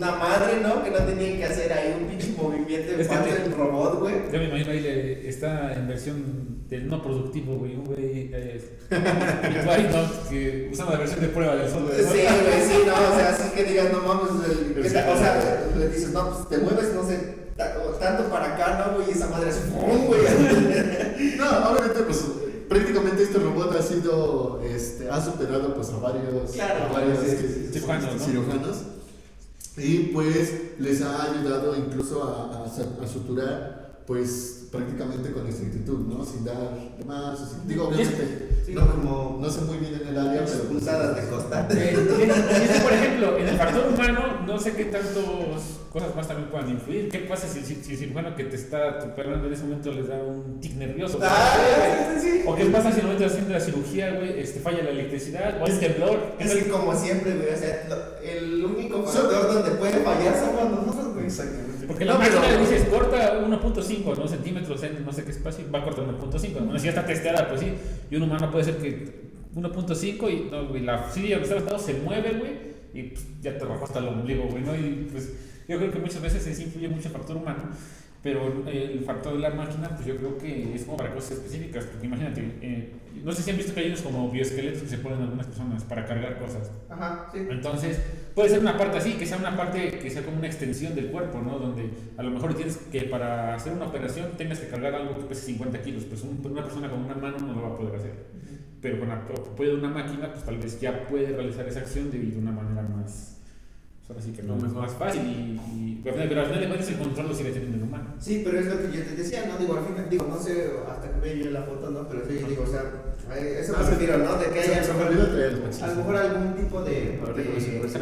[0.00, 0.82] una madre, ¿no?
[0.82, 3.52] Que no tenía que hacer ahí un pinche movimiento de Es que parte te- del
[3.52, 4.14] robot, güey.
[4.32, 7.74] Yo me imagino ahí le- está en versión del no productivo, güey.
[7.76, 8.30] Un güey.
[8.32, 8.60] Eh,
[8.90, 10.30] ¿no?
[10.30, 11.96] Que usan la versión de prueba del software.
[12.02, 14.94] Sí, güey, sí, no, o sea, así que digas, no mames, el- Pero ¿qué sí,
[14.94, 15.10] tal?
[15.10, 17.18] o sea, le dices, no, pues te mueves, no sé,
[18.00, 19.08] tanto para acá, ¿no, güey?
[19.08, 20.20] Y esa madre así, ¡pum, güey!
[21.36, 22.24] No, obviamente, pues
[22.68, 27.26] prácticamente este robot ha sido, este, ha superado pues a varios, Claro, a varios sí,
[27.30, 28.24] este, sí, sí, cirujanos, ¿no?
[28.24, 28.76] cirujanos.
[29.82, 36.24] Y pues les ha ayudado incluso a, a suturar pues prácticamente con exactitud, ¿no?
[36.24, 36.70] Sin dar
[37.06, 40.44] más, o sin- digo, obviamente, Sí, no, como no sé muy bien en el área,
[40.44, 41.68] pero pues, puntadas de costa.
[41.72, 41.92] Eh,
[42.74, 45.14] que, por ejemplo, en el factor humano, no sé qué tantas
[45.92, 47.08] cosas más también puedan influir.
[47.08, 50.06] ¿Qué pasa si, si, si el cirujano que te está operando en ese momento les
[50.08, 51.18] da un tic nervioso?
[51.22, 52.19] Ah, sí, sí, sí.
[52.50, 54.90] ¿O qué pasa si en el momento de haciendo la cirugía, güey, este, falla la
[54.90, 56.34] electricidad o hay temblor?
[56.38, 57.88] ¿Qué Es que como siempre, güey, o sea,
[58.22, 61.26] el único factor donde puede fallar somos nosotros, güey.
[61.26, 61.86] Exactamente.
[61.86, 64.28] Porque la No, máquina le dices corta 1.5 ¿no?
[64.28, 66.52] centímetros en no sé qué espacio, va a cortar 1.5.
[66.54, 67.72] Bueno, si ya está testeada, pues sí.
[68.10, 71.78] Y un humano puede ser que 1.5 y no, güey, la silla donde está levantado
[71.78, 72.52] se mueve, güey,
[72.94, 74.74] y pues, ya te bajó hasta el ombligo, güey, ¿no?
[74.74, 75.30] Y pues
[75.68, 77.62] yo creo que muchas veces sí influye mucho el factor humano.
[78.22, 81.86] Pero el factor de la máquina, pues yo creo que es como para cosas específicas.
[81.86, 82.92] Porque imagínate, eh,
[83.24, 85.84] no sé si han visto que hay unos como bioesqueletos que se ponen algunas personas
[85.84, 86.70] para cargar cosas.
[86.90, 87.38] Ajá, sí.
[87.48, 87.98] Entonces,
[88.34, 91.06] puede ser una parte así, que sea una parte que sea como una extensión del
[91.10, 91.58] cuerpo, ¿no?
[91.58, 95.24] Donde a lo mejor tienes que, para hacer una operación, tengas que cargar algo que
[95.24, 96.04] pese 50 kilos.
[96.04, 98.12] Pues un- una persona con una mano no lo va a poder hacer.
[98.82, 102.10] Pero con la apoyo de una máquina, pues tal vez ya puede realizar esa acción
[102.10, 103.39] de una manera más.
[104.10, 105.22] Ahora sí que no, es más fácil.
[105.22, 108.14] Y, y- pero al final- de cuentas, el control lo sigue teniendo el humano.
[108.18, 109.58] Sí, pero es lo que yo te decía, ¿no?
[109.58, 112.08] Digo, al final, digo, no sé hasta que vea yo la foto, ¿no?
[112.08, 112.82] Pero sí, digo, o sea,
[113.36, 113.90] eh, eso Ah, me sí.
[113.92, 114.36] refiero, ¿no?
[114.36, 117.20] De que haya a lo mejor algún tipo de,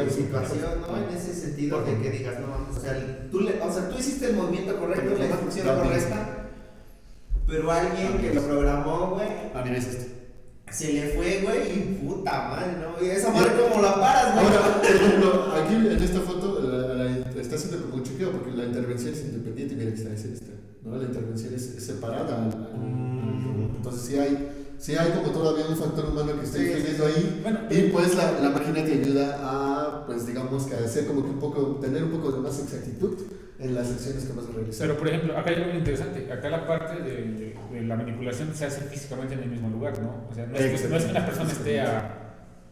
[0.09, 0.97] situación, ¿no?
[0.97, 4.27] En ese sentido de que digas, no o sea, tú, le, o sea, tú hiciste
[4.31, 6.49] el movimiento correcto, la instrucción correcta,
[7.47, 10.18] pero alguien que lo programó, güey, Ah, mira, es este.
[10.73, 13.05] Se le fue, güey, y puta madre, ¿no?
[13.05, 14.47] Y esa madre, ¿cómo la paras, güey?
[14.47, 18.51] Ahora, por ejemplo, aquí en esta foto la, la- está haciendo como un chequeo porque
[18.53, 19.75] la intervención es independiente.
[19.77, 20.53] Mira está es esta,
[20.85, 20.97] ¿no?
[20.97, 22.51] La intervención es, es separada.
[22.77, 23.77] Mm.
[23.77, 27.41] Entonces, sí hay, sí hay como todavía un factor humano que está Sí, influyendo ahí.
[27.43, 31.23] Bueno, Y pues la, la máquina te ayuda a, pues digamos que a hacer como
[31.23, 33.15] que un poco, tener un poco de más exactitud
[33.59, 34.87] en las acciones que vas a realizar.
[34.87, 36.33] Pero, por ejemplo, acá hay algo interesante.
[36.33, 40.27] Acá la parte de, de la manipulación se hace físicamente en el mismo lugar, ¿no?
[40.31, 42.19] O sea, no es, que, no es que una persona esté a,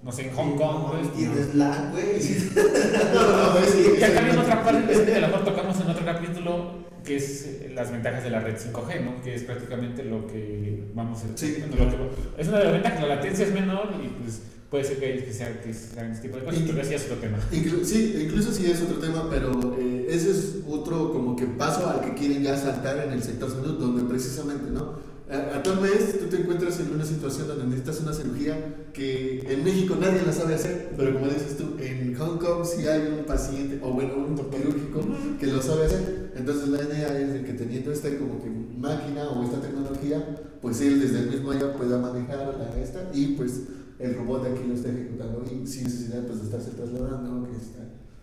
[0.03, 1.13] no sé, en Hong Kong, pues.
[1.15, 1.55] Tienes
[1.91, 2.21] güey.
[3.15, 5.91] no, no, no, que- Y acá viene otra parte que a lo mejor tocamos en
[5.91, 9.23] otro capítulo, que es eh, las ventajas de la red 5G, ¿no?
[9.23, 11.57] Que es prácticamente lo que vamos a Sí.
[11.77, 14.99] bueno, que- es una de las ventajas, la latencia es menor y pues puede ser
[14.99, 17.39] que, que, sea, que sean este tipo de cosas, pero así es otro tema.
[17.53, 21.89] Inclu- sí, incluso sí es otro tema, pero eh, ese es otro como que paso
[21.89, 25.16] al que quieren ya saltar en el sector salud, donde precisamente, ¿no?
[25.29, 29.65] A, tal vez tú te encuentras en una situación donde necesitas una cirugía que en
[29.65, 33.25] México nadie la sabe hacer, pero como dices tú, en Hong Kong sí hay un
[33.25, 35.01] paciente, o bueno, un quirúrgico
[35.41, 36.33] que lo sabe hacer.
[36.37, 40.25] Entonces la idea es de que teniendo esta como que máquina o esta tecnología,
[40.63, 43.63] pues él desde el mismo allá pueda manejar la esta y pues
[43.99, 47.57] el robot de aquí lo está ejecutando y sin necesidad pues, de estarse trasladando, que
[47.57, 47.81] está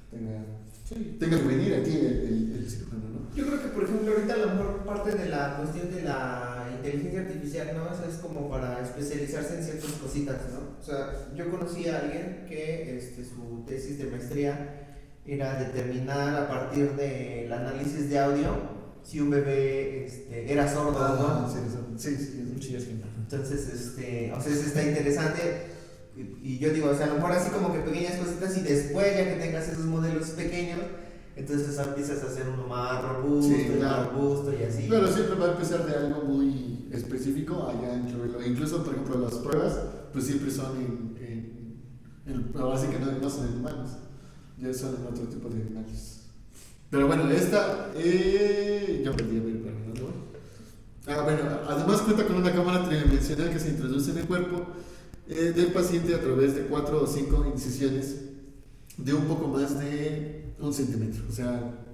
[0.10, 0.46] tenga,
[1.20, 3.36] tenga que venir aquí el, el, el cirujano, ¿no?
[3.36, 6.68] Yo creo que, por ejemplo, ahorita a lo mejor parte de la cuestión de la
[6.76, 7.84] inteligencia artificial, ¿no?
[7.92, 10.78] O sea, es como para especializarse en ciertas cositas, ¿no?
[10.80, 14.80] O sea, yo conocí a alguien que este, su tesis de maestría
[15.26, 21.04] era determinar a partir del análisis de audio si un bebé este, era sordo o
[21.04, 21.50] Ah, no.
[21.98, 23.02] sí, sí, sí, sí.
[23.18, 25.73] Entonces, este, o sea, eso está interesante.
[26.16, 29.18] Y, yo digo, o sea, a lo mejor así como que pequeñas cositas y después
[29.18, 30.80] ya que tengas esos modelos pequeños,
[31.36, 34.12] entonces empiezas a hacer uno más robusto, Sí, y más claro.
[34.12, 34.88] robusto y así.
[34.88, 38.46] Claro, siempre va a empezar de algo muy específico allá incluirlo.
[38.46, 39.80] Incluso, por ejemplo, las pruebas,
[40.12, 41.18] pues siempre son en.
[41.26, 41.82] en,
[42.28, 43.90] en ahora sí que no, no son en humanos,
[44.60, 46.26] ya son en otro tipo de animales.
[46.92, 47.90] Pero bueno, esta.
[47.96, 50.14] Eh, yo perdí a ver, pero no, no.
[51.08, 54.68] Ah, bueno, además cuenta con una cámara tridimensional que se introduce en el cuerpo
[55.28, 58.16] eh, del paciente a través de cuatro o cinco incisiones
[58.98, 61.24] de un poco más de un centímetro.
[61.30, 61.86] O sea,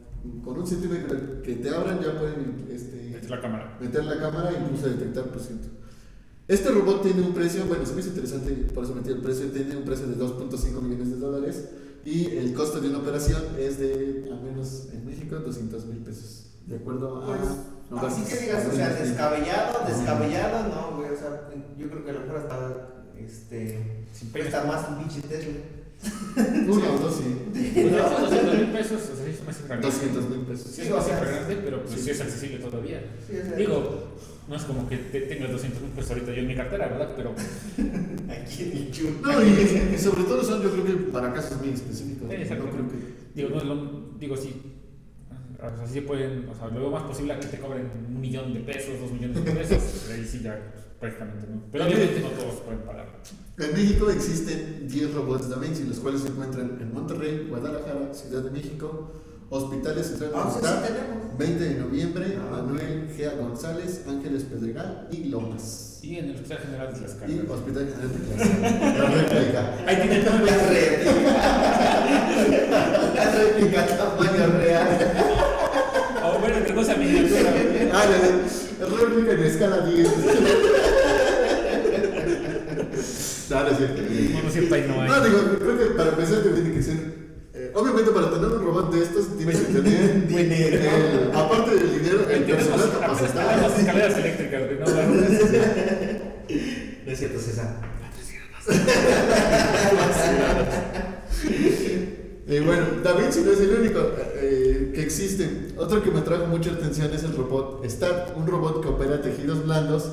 [0.44, 3.78] con un centímetro que te abran ya pueden este, es la cámara.
[3.80, 5.68] meter la cámara e incluso detectar por ciento.
[6.48, 9.46] Este robot tiene un precio, bueno, se me hizo interesante, por eso metí el precio,
[9.52, 11.70] tiene un precio de 2.5 millones de dólares
[12.04, 16.48] y el costo de una operación es de, al menos en México, 200 mil pesos.
[16.66, 17.26] De acuerdo a...
[17.28, 17.40] Pues,
[17.92, 22.04] no, así vamos, que digas, o sea, descabellado, descabellado, no, güey, o sea, yo creo
[22.04, 23.80] que a lo mejor hasta, este,
[24.14, 24.50] Sin pesos.
[24.52, 25.54] cuesta más un pinche Tesla.
[26.68, 27.36] Uno o dos, sí.
[27.74, 29.88] Pues, 200 mil pesos, o sea, me hace grande.
[29.88, 30.72] 200 mil pesos.
[30.72, 33.04] Sí, es bastante grande, pero pues sí es accesible todavía.
[33.58, 34.08] Digo,
[34.48, 37.14] no es como que te tengas 200 mil pesos ahorita yo en mi cartera, ¿verdad?
[37.18, 37.34] Pero
[38.32, 39.12] aquí en el chulo.
[39.22, 42.30] No, y, y sobre todo son, yo creo que para casos muy específicos.
[42.30, 42.70] Sí, no exacto.
[42.70, 42.96] creo que...
[43.36, 44.76] digo, no es lo, digo, sí.
[45.58, 48.22] O sea, sí pueden, o sea, lo veo más posible a que te cobren un
[48.22, 50.58] millón de pesos, dos millones de pesos, pero ahí sí ya
[51.00, 51.62] prácticamente no.
[51.72, 53.08] Pero obviamente no todos pueden pagar.
[53.58, 58.42] En México existen 10 robots Da Vinci, los cuales se encuentran en Monterrey, Guadalajara, Ciudad
[58.44, 59.12] de México,
[59.50, 61.38] Hospitales Central Ah, sí tenemos.
[61.38, 62.52] 20 de noviembre, Ah.
[62.52, 66.00] Manuel Gea González, Ángeles Pedregal y Lomas.
[66.02, 67.54] Y en el Hospital General de Y Tlaxcala.
[67.54, 68.94] Hospital General de Tlaxcala.
[68.98, 69.76] La réplica.
[69.88, 71.12] Ahí tiene todo La réplica.
[73.16, 74.88] La réplica tamaño real.
[76.24, 77.54] O bueno, otra cosa miniatura.
[77.94, 78.06] Ah,
[78.80, 80.08] la réplica en escala 10.
[83.50, 84.02] No, no es cierto.
[84.44, 85.10] No, cierto, ahí no hay.
[85.10, 86.96] No, digo, creo que para empezar tiene que ser.
[87.54, 90.28] eh, obviamente, para tener un robot de estos, tienes que tener.
[90.28, 90.78] Dinero.
[90.78, 93.50] el- aparte del dinero, el personal capacitado.
[93.50, 95.22] tenemos escaleras eléctricas, no, no,
[97.12, 97.90] es cierto, César.
[102.48, 104.00] Y bueno, Da Vinci no es el único
[104.36, 105.68] eh, que existe.
[105.78, 109.64] Otro que me trajo mucha atención es el robot Star, un robot que opera tejidos
[109.66, 110.10] blandos,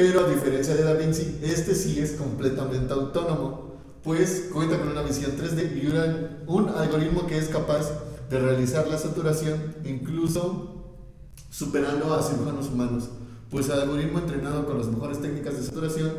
[0.00, 5.02] pero a diferencia de Da Vinci, este sí es completamente autónomo, pues cuenta con una
[5.02, 7.90] visión 3D y una- un algoritmo que es capaz
[8.30, 10.94] de realizar la saturación, incluso
[11.50, 13.10] superando a cirujanos humanos,
[13.50, 16.12] pues el algoritmo entrenado con las mejores técnicas de saturación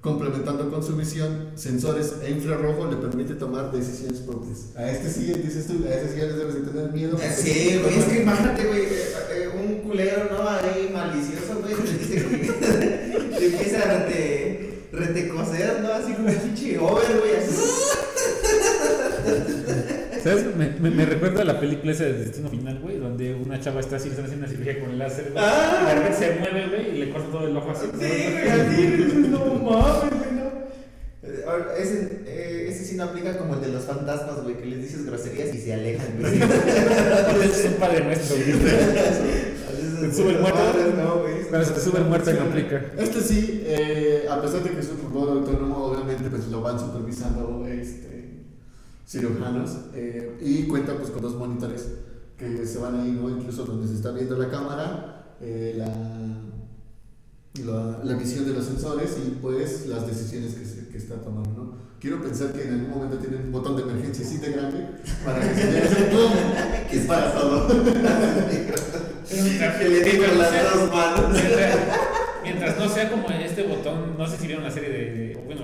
[0.00, 4.74] complementando con su visión, sensores e infrarrojo le permite tomar decisiones propias.
[4.74, 7.18] A este sí, dices tú, a este sí ya les debes de tener miedo.
[7.36, 10.48] Sí, güey, es que imagínate, güey, eh, eh, un culero, ¿no?
[10.48, 14.06] Ahí malicioso, güey, te dice que te empieza a
[15.12, 15.92] rete, retecoser, ¿no?
[15.92, 17.56] Así como un pinche over, güey, así.
[20.22, 20.44] ¿Sabes?
[20.56, 23.80] Me, me, me recuerda a la película esa de Destino Final, güey, donde una chava
[23.80, 25.80] está así, le están haciendo una cirugía con el láser, güey, Ah.
[25.82, 27.86] y de repente se mueve, güey, y le corta todo el ojo así.
[27.86, 27.98] Sí,
[28.32, 30.50] güey, así, no mames, güey, no.
[31.22, 31.44] Eh,
[31.78, 35.06] Ese, eh, ese sí no aplica como el de los fantasmas, güey, que les dices
[35.06, 36.34] groserías y se alejan, güey.
[37.44, 38.50] es un padre nuestro, güey.
[40.00, 40.58] Te sube el muerto.
[40.96, 41.42] No, güey.
[41.48, 42.92] Cuando se te sube el muerto y no aplica.
[42.96, 46.78] Este sí, eh, a pesar de que es un robot autónomo, obviamente pues lo van
[46.78, 48.44] supervisando este,
[49.06, 51.88] cirujanos eh, y cuenta pues con dos monitores
[52.36, 53.28] que se van ahí, ¿no?
[53.28, 55.86] incluso donde se está viendo la cámara, eh, la,
[57.64, 61.64] la, la visión de los sensores y pues las decisiones que, se, que está tomando.
[61.64, 61.90] ¿no?
[62.00, 64.86] Quiero pensar que en algún momento tienen un botón de emergencia así de grande
[65.22, 66.32] para que se vea ese ¡pum!
[66.90, 67.68] que es para todo.
[69.30, 71.30] Que le digo las dos manos.
[71.30, 71.78] Mientras,
[72.42, 75.34] mientras no sea como este botón, no sé si vieron la serie de.
[75.46, 75.62] Bueno,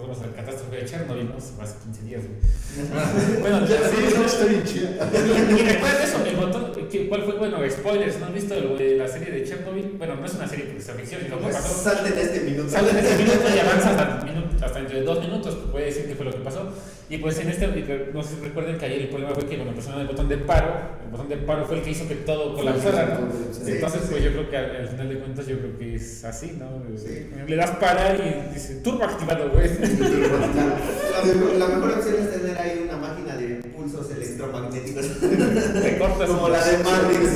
[0.00, 1.36] recordamos la catástrofe de Chernobyl, ¿no?
[1.36, 2.40] Hace 15 días, güey.
[3.40, 4.90] Bueno, Ya, sí, no, está bien chida.
[4.90, 7.34] Y recuerda eso, el ¿qué- ¿cuál fue?
[7.38, 9.94] Bueno, spoilers, ¿no han visto de la serie de Chernobyl?
[9.98, 11.92] Bueno, no es una serie porque es ficción, sino Pues pasó.
[11.92, 12.68] este minuto.
[12.70, 16.24] Sale en ese minuto y avanza hasta, hasta entre dos minutos, puede decir qué fue
[16.26, 16.72] lo que pasó.
[17.08, 17.66] Y pues en este,
[18.14, 20.36] no sé si recuerden que ayer el problema fue que cuando presionaron el botón de
[20.38, 20.72] paro,
[21.04, 23.26] el botón de paro fue el que hizo que todo colapsara, ¿no?
[23.52, 24.24] Sí, Entonces, pues sí.
[24.26, 26.68] yo creo que al, al final de cuentas, yo creo que es así, ¿no?
[26.96, 27.26] Sí.
[27.48, 29.68] Le das para y dice, turbo activado, güey.
[31.58, 35.06] La, mejor- opción es tener ahí una máquina de pulsos electromagnéticos.
[35.20, 37.30] Te cortas Como la de Matrix.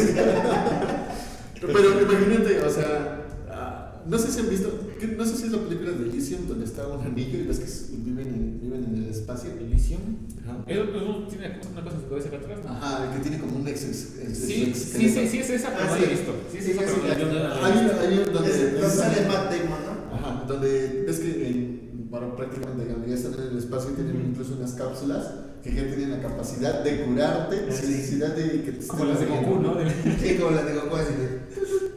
[1.61, 4.71] Pero imagínate, o sea, ah, no sé si han visto,
[5.17, 7.97] no sé si es la película de Elysium donde está un anillo y ves que
[7.97, 9.51] viven en, viven en el espacio.
[9.59, 10.01] Elysium.
[10.45, 10.59] Ajá.
[10.67, 12.71] Tiene una cosa en su cabeza acá atrás, ¿no?
[12.71, 13.83] Ajá, que tiene como un ex.
[13.85, 16.01] ex, ex- Sí, ex- sí, sí, sí, es esa, pero Ah, no sí.
[16.03, 16.33] la he visto.
[16.53, 18.01] Sí, sí, Sí, esa, sí, pero no la he Hay, visto.
[18.01, 18.51] hay un donde.
[18.51, 20.17] Es- Donde sale Matt Damon, ¿no?
[20.17, 21.74] Ajá, donde ves que en,
[22.15, 24.27] bueno, prácticamente ya están en el espacio tienen Ujú.
[24.31, 25.33] incluso unas cápsulas
[25.65, 29.27] que ya tienen la capacidad de curarte sin necesidad de que te Como las de.
[29.27, 29.75] Goku, ¿no?
[29.75, 29.91] De-
[30.23, 31.29] Sí, como la de Goku, así de.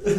[0.05, 0.13] Sí,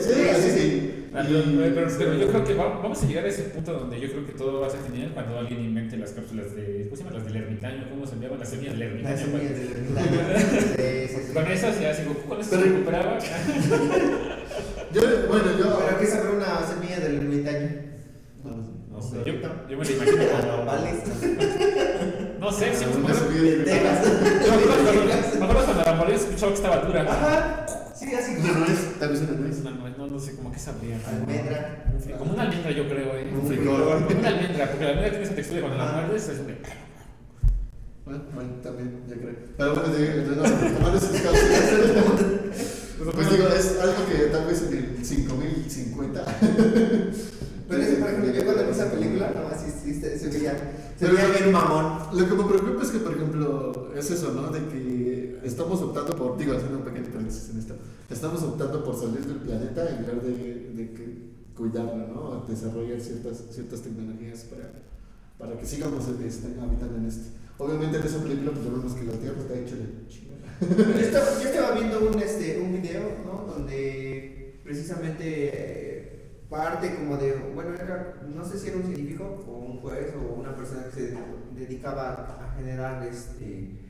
[0.00, 3.28] sí, Sí, así sí, Pero, pero- pero yo creo que va- vamos a llegar a
[3.28, 6.12] ese punto donde yo creo que todo va a ser genial cuando alguien invente las
[6.12, 6.84] cápsulas de.
[6.88, 7.18] ¿Cómo se llaman?
[7.18, 7.90] Las del ermitaño.
[7.90, 8.38] ¿Cómo se llaman?
[8.40, 9.14] Las semillas del ermitaño.
[9.14, 10.20] Las semillas del ermitaño.
[10.76, 11.32] Sí, sí, sí.
[11.34, 13.18] Con esas ya, si Goku con eso se recuperaba.
[14.94, 15.76] Yo, bueno, yo.
[15.84, 17.93] Pero ¿qué sabrá una semilla del ermitaño?
[19.04, 19.32] No sé, yo,
[19.68, 20.64] yo me lo imagino como.
[20.64, 20.96] Vales.
[22.44, 23.20] No sé, si me Una acuerdo.
[23.30, 23.98] semilla de- Texas.
[25.38, 27.00] Me acuerdo cuando- la escuchaba que estaba dura.
[27.10, 27.66] Ajá.
[27.96, 28.66] Sí, así Una como.
[28.66, 29.56] nuez, tal vez una nuez.
[29.62, 30.98] No, no, no, no sé, como que sabría.
[31.08, 31.84] Almendra.
[32.18, 33.30] Como una almendra, yo creo, eh.
[33.32, 33.80] Un frijol.
[34.18, 36.54] Una almendra, porque la almendra tiene esa textura y cuando la muerdes es de.
[38.04, 39.34] Bueno, bueno, también, ya creo.
[39.56, 40.42] Pero bueno, de, no.
[43.14, 46.24] Pues digo, es algo que tal vez en el 5050.
[47.68, 50.28] Pero es que, por ejemplo, yo cuando vi esa película, no, así sí, se, se
[50.28, 50.54] veía,
[50.98, 51.98] se veía bien mamón.
[52.12, 54.50] Lo que me preocupa es que, por ejemplo, es eso, ¿no?
[54.50, 57.74] De que estamos optando por, digo, haciendo un pequeño paréntesis en esto,
[58.10, 62.44] estamos optando por salir del planeta en lugar de, de que cuidarlo, ¿no?
[62.48, 64.70] Desarrollar ciertas, ciertas tecnologías para,
[65.38, 67.30] para que sigamos este, habitando en este.
[67.56, 70.34] Obviamente en esa película pues vemos que la Tierra está hecha de chingada.
[70.60, 73.52] Yo estaba, yo estaba viendo un, este, un video, ¿no?
[73.52, 75.93] Donde precisamente eh,
[76.54, 80.34] parte como de, bueno, era, no sé si era un científico o un juez o
[80.34, 81.16] una persona que se
[81.52, 83.80] dedicaba a generar, este,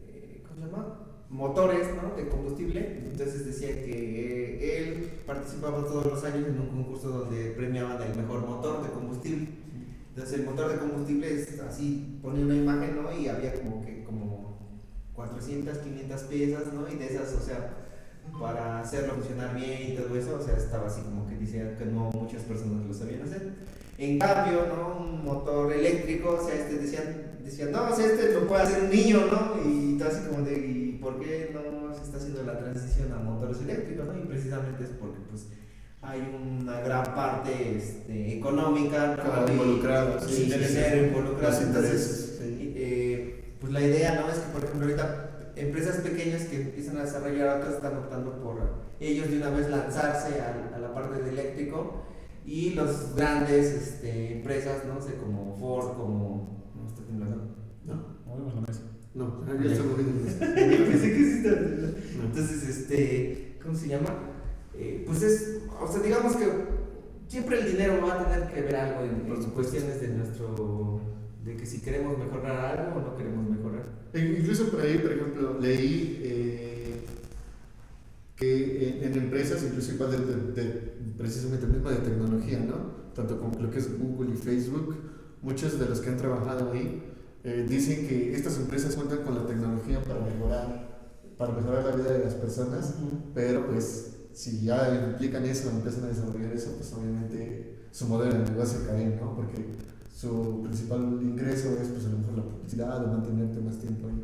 [0.00, 1.10] eh, ¿cómo se?
[1.30, 2.16] Motores, ¿no?
[2.16, 3.04] De combustible.
[3.08, 8.44] Entonces decía que él participaba todos los años en un concurso donde premiaban el mejor
[8.44, 9.48] motor de combustible.
[10.08, 13.16] Entonces el motor de combustible es así, ponía una imagen, ¿no?
[13.16, 14.58] Y había como que, como
[15.14, 16.92] 400, 500 piezas, ¿no?
[16.92, 17.79] Y de esas, o sea,
[18.40, 21.84] para hacerlo funcionar bien y todo eso, o sea, estaba así como que decía que
[21.84, 23.52] no muchas personas lo sabían hacer.
[23.98, 25.04] En cambio, ¿no?
[25.04, 28.84] Un motor eléctrico, o sea, este decían, decían, no, o sea, este lo puede hacer
[28.84, 29.60] un niño, ¿no?
[29.62, 33.16] Y todo así como de, ¿y por qué no se está haciendo la transición a
[33.16, 34.16] motores eléctricos, ¿no?
[34.16, 35.48] Y precisamente es porque, pues,
[36.00, 39.52] hay una gran parte este, económica, ¿no?
[39.52, 40.78] Involucrada, y sí, sí, sí.
[40.78, 42.44] Entonces, sí.
[42.58, 46.98] y, eh, pues la idea no es que por ejemplo ahorita empresas pequeñas que empiezan
[46.98, 48.58] a desarrollar autos están optando por
[49.00, 52.04] ellos de una vez lanzarse a, a la parte de eléctrico.
[52.46, 58.54] Y los grandes este, empresas no sé como Ford como no está temblando No, Movemos
[58.54, 58.80] la mesa.
[59.14, 59.70] no, ya.
[59.70, 60.28] estoy moviendo.
[60.28, 61.50] Yo pensé que sí está
[62.24, 64.10] entonces este cómo se llama
[64.74, 66.46] Eh, pues es o sea digamos que
[67.28, 71.00] siempre el dinero va a tener que ver algo en, cuestiones de nuestro
[71.44, 75.12] de que si queremos mejorar algo o no queremos mejorar E- Incluso por ahí, por
[75.12, 76.94] ejemplo, leí eh,
[78.36, 83.00] que en, en empresas, incluso igual de, de- de- precisamente mismo de tecnología, ¿no?
[83.14, 84.96] Tanto como lo que es Google y Facebook,
[85.42, 87.02] muchos de los que han trabajado ahí
[87.44, 90.88] eh, dicen que estas empresas cuentan con la tecnología para mejorar,
[91.36, 92.94] para mejorar la vida de las personas,
[93.34, 98.50] pero pues si ya implican eso, empiezan a desarrollar eso, pues obviamente su modelo de
[98.50, 99.34] negocio cae, ¿no?
[99.36, 99.64] Porque
[100.20, 104.22] su principal ingreso es pues a lo mejor la publicidad o mantenerte más tiempo ahí.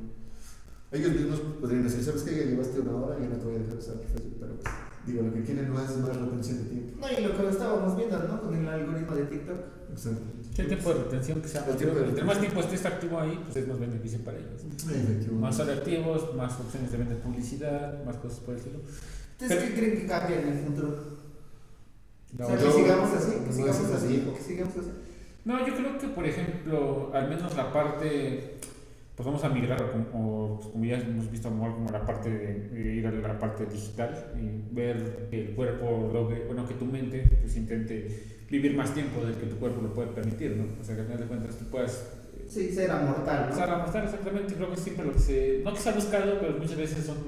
[0.93, 2.37] Ellos mismos podrían decir, ¿sabes qué?
[2.37, 4.75] Ya llevaste una hora, ya no te voy a dejar usar Facebook, pero pues,
[5.07, 7.01] digo, lo que quieren no es más retención de tiempo.
[7.01, 8.43] No, y lo que estábamos viendo, ¿no?
[8.43, 9.59] Con el algoritmo de TikTok.
[9.91, 10.21] Exacto.
[10.59, 13.19] El tiempo de retención que sea El más tiempo de Entre más tiempo estés activo
[13.19, 14.63] ahí, pues es más beneficio para ellos.
[14.65, 15.31] Efectivamente.
[15.33, 18.81] Más activos, más opciones de vender publicidad, más cosas por el estilo.
[19.41, 21.17] ¿Ustedes qué creen que cambia en el futuro?
[22.37, 24.33] La o sea, que sigamos así, que no, sigamos así.
[24.37, 25.06] que sigamos así.
[25.47, 28.59] No, yo creo que, por ejemplo, al menos la parte,
[29.15, 32.31] pues vamos a migrar, a como, o, pues, como ya hemos visto, como, la parte
[32.31, 36.11] de, de ir a la parte digital y ver que el cuerpo
[36.49, 40.09] bueno, que tu mente pues intente vivir más tiempo del que tu cuerpo lo puede
[40.09, 40.65] permitir, ¿no?
[40.81, 43.67] O sea, que al final de cuentas tú puedas eh, Sí, será mortal, o sea,
[43.67, 43.73] ¿no?
[43.73, 46.59] ramostar exactamente, creo que es siempre lo que se, no que se ha buscado, pero
[46.59, 47.19] muchas veces son,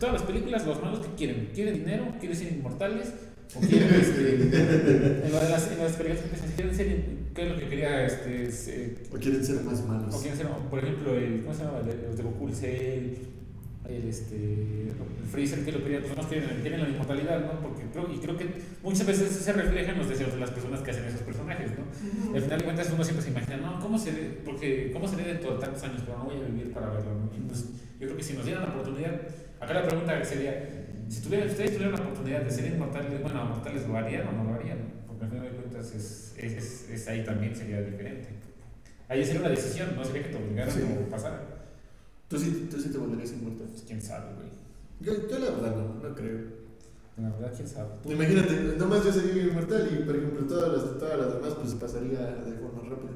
[0.00, 3.14] todas las películas, los malos que quieren, quieren dinero, quieren ser inmortales,
[3.54, 4.32] o quieren, este,
[5.26, 6.86] en, las, en las películas que se quieren ser,
[7.34, 10.16] ¿qué es lo que quería, este, se- O quieren ser más o malos.
[10.16, 11.78] quieren ser, por ejemplo, el, ¿cómo se llama?
[11.80, 13.18] Los de Goku, el
[13.88, 17.60] el, este, el Freezer que lo quería, pues no quieren, quieren la inmortalidad, ¿no?
[17.60, 18.46] Porque creo, y creo que
[18.82, 22.32] muchas veces se refleja en los deseos de las personas que hacen esos personajes, ¿no?
[22.32, 24.40] Y al final de cuentas uno siempre se imagina, no, ¿cómo seré?
[24.44, 26.02] Porque, ¿cómo seré dentro de tantos años?
[26.04, 27.46] Pero no voy a vivir para verlo, ¿no?
[27.46, 27.64] Pues,
[28.00, 29.20] yo creo que si nos dieran la oportunidad,
[29.60, 30.68] acá la pregunta sería,
[31.08, 34.44] si tuviera, ustedes tuvieran la oportunidad de ser inmortales, bueno, mortales, ¿lo harían o no
[34.44, 34.78] lo harían?
[35.06, 38.28] Porque al final de cuentas es, es, es, ahí también sería diferente.
[39.08, 40.80] Ahí sería una decisión, no sería que te obligaran sí.
[40.82, 41.42] o pasara.
[42.28, 43.68] ¿Tú sí, ¿Tú sí te volverías inmortal?
[43.68, 44.48] Pues quién sabe, güey.
[45.00, 46.66] Yo, yo la verdad no, no creo.
[47.16, 47.90] La verdad, quién sabe.
[48.04, 52.18] Imagínate, nomás yo sería inmortal y, por ejemplo, todas las, todas las demás pues pasaría
[52.18, 53.12] de forma rápida.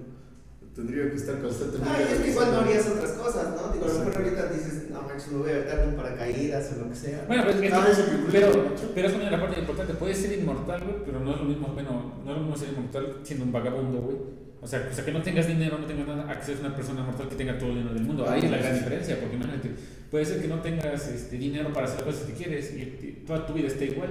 [0.80, 1.88] Tendría que estar constantemente.
[1.92, 3.72] Ah, es que igual no harías otras cosas, ¿no?
[3.72, 6.80] Digo, a lo mejor ahorita dices, no manches, me voy a aventar un paracaídas o
[6.84, 7.24] lo que sea.
[7.28, 8.48] Bueno, pero, es, Ah, eso que- pero,
[8.94, 9.96] pero es una de las partes importantes.
[9.96, 12.68] Puedes ser inmortal, güey, pero no es lo mismo, bueno, no es lo mismo ser
[12.70, 14.16] inmortal siendo un vagabundo, güey.
[14.62, 17.02] O sea, o sea, que no tengas dinero, no tengas nada, acceso a una persona
[17.02, 18.28] mortal que tenga todo el dinero del mundo.
[18.28, 19.70] Ahí es la gran diferencia, porque imagínate,
[20.10, 23.24] puede ser que no tengas este, dinero para hacer las cosas que quieres y, y
[23.26, 24.10] toda tu vida esté igual.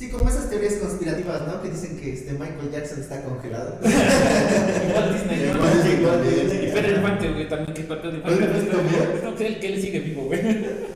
[0.00, 1.60] Sí, como esas teorías conspirativas, ¿no?
[1.60, 3.78] Que dicen que este Michael Jackson está congelado.
[3.84, 5.56] igual Disney, ¿no?
[5.56, 6.68] Igual Disney, igual Disney.
[6.68, 9.20] Y Pedro Infante, güey, también que papel de Pedro Infante.
[9.22, 10.42] No, que él, que él sigue vivo, güey.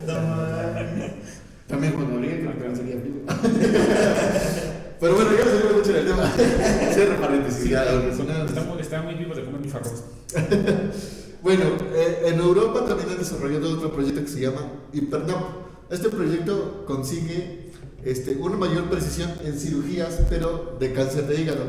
[0.07, 1.13] No mames.
[1.67, 3.21] También Juan Gabriel, creo que no sería vivo.
[5.01, 6.33] Pero bueno, ya nos salimos mucho del tema.
[6.95, 7.69] Cierra paréntesis.
[7.69, 7.85] ya,
[8.81, 10.05] está muy vivo de comer mis arroz.
[11.43, 14.63] Bueno, eh, en Europa también han desarrollado otro proyecto que se llama
[14.95, 15.91] HyperNap.
[15.91, 17.64] Este proyecto consigue
[18.05, 21.65] este, una mayor precisión en cirugías, pero de cáncer de hígado.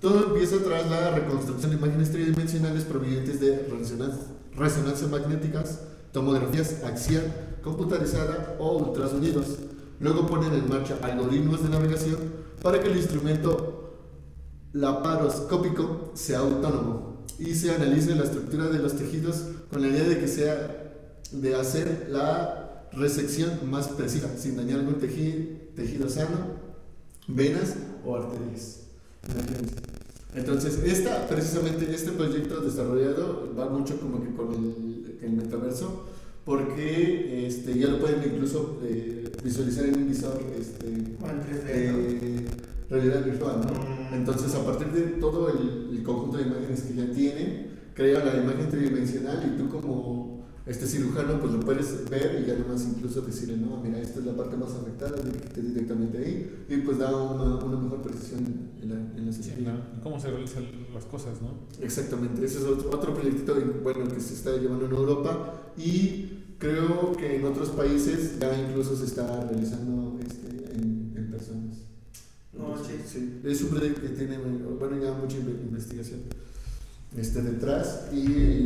[0.00, 3.68] Todo empieza tras la reconstrucción de imágenes tridimensionales provenientes de
[4.56, 5.80] resonancias, magnéticas,
[6.12, 9.58] tomografías axial, computarizada o ultrasonidos.
[10.00, 12.18] Luego ponen en marcha algoritmos de navegación
[12.60, 13.94] para que el instrumento
[14.72, 20.18] laparoscópico sea autónomo y se analice la estructura de los tejidos con la idea de
[20.18, 20.82] que sea
[21.30, 26.38] de hacer la resección más precisa sin dañar algún tejido, tejido sano,
[27.28, 28.80] venas o arterias.
[30.34, 36.06] Entonces, esta, precisamente este proyecto desarrollado va mucho como que con el, el metaverso,
[36.44, 40.86] porque este, ya lo pueden incluso eh, visualizar en un visor este,
[41.20, 41.98] Bueno, en 3D, ¿no?
[42.08, 42.46] eh,
[42.90, 43.72] realidad virtual, ¿no?
[43.72, 44.14] Mm.
[44.14, 48.42] Entonces, a partir de todo el, el conjunto de imágenes que ya tienen, crea la
[48.42, 53.20] imagen tridimensional y tú como este cirujano pues lo puedes ver y ya nomás incluso
[53.22, 57.14] decirle, no, mira, esta es la parte más afectada, directe directamente ahí y pues da
[57.16, 58.44] una, una mejor precisión
[58.80, 59.50] en la, en la Sí.
[59.64, 60.00] ¿no?
[60.02, 61.54] ¿Cómo se realizan las cosas, no?
[61.84, 67.12] Exactamente, ese es otro, otro proyecto bueno, que se está llevando en Europa y creo
[67.16, 71.78] que en otros países ya incluso se está realizando este, en, en personas.
[72.56, 72.92] No, sí.
[73.04, 76.20] Sí, es un proyecto que tiene bueno, ya mucha inve- investigación
[77.16, 78.22] este, detrás y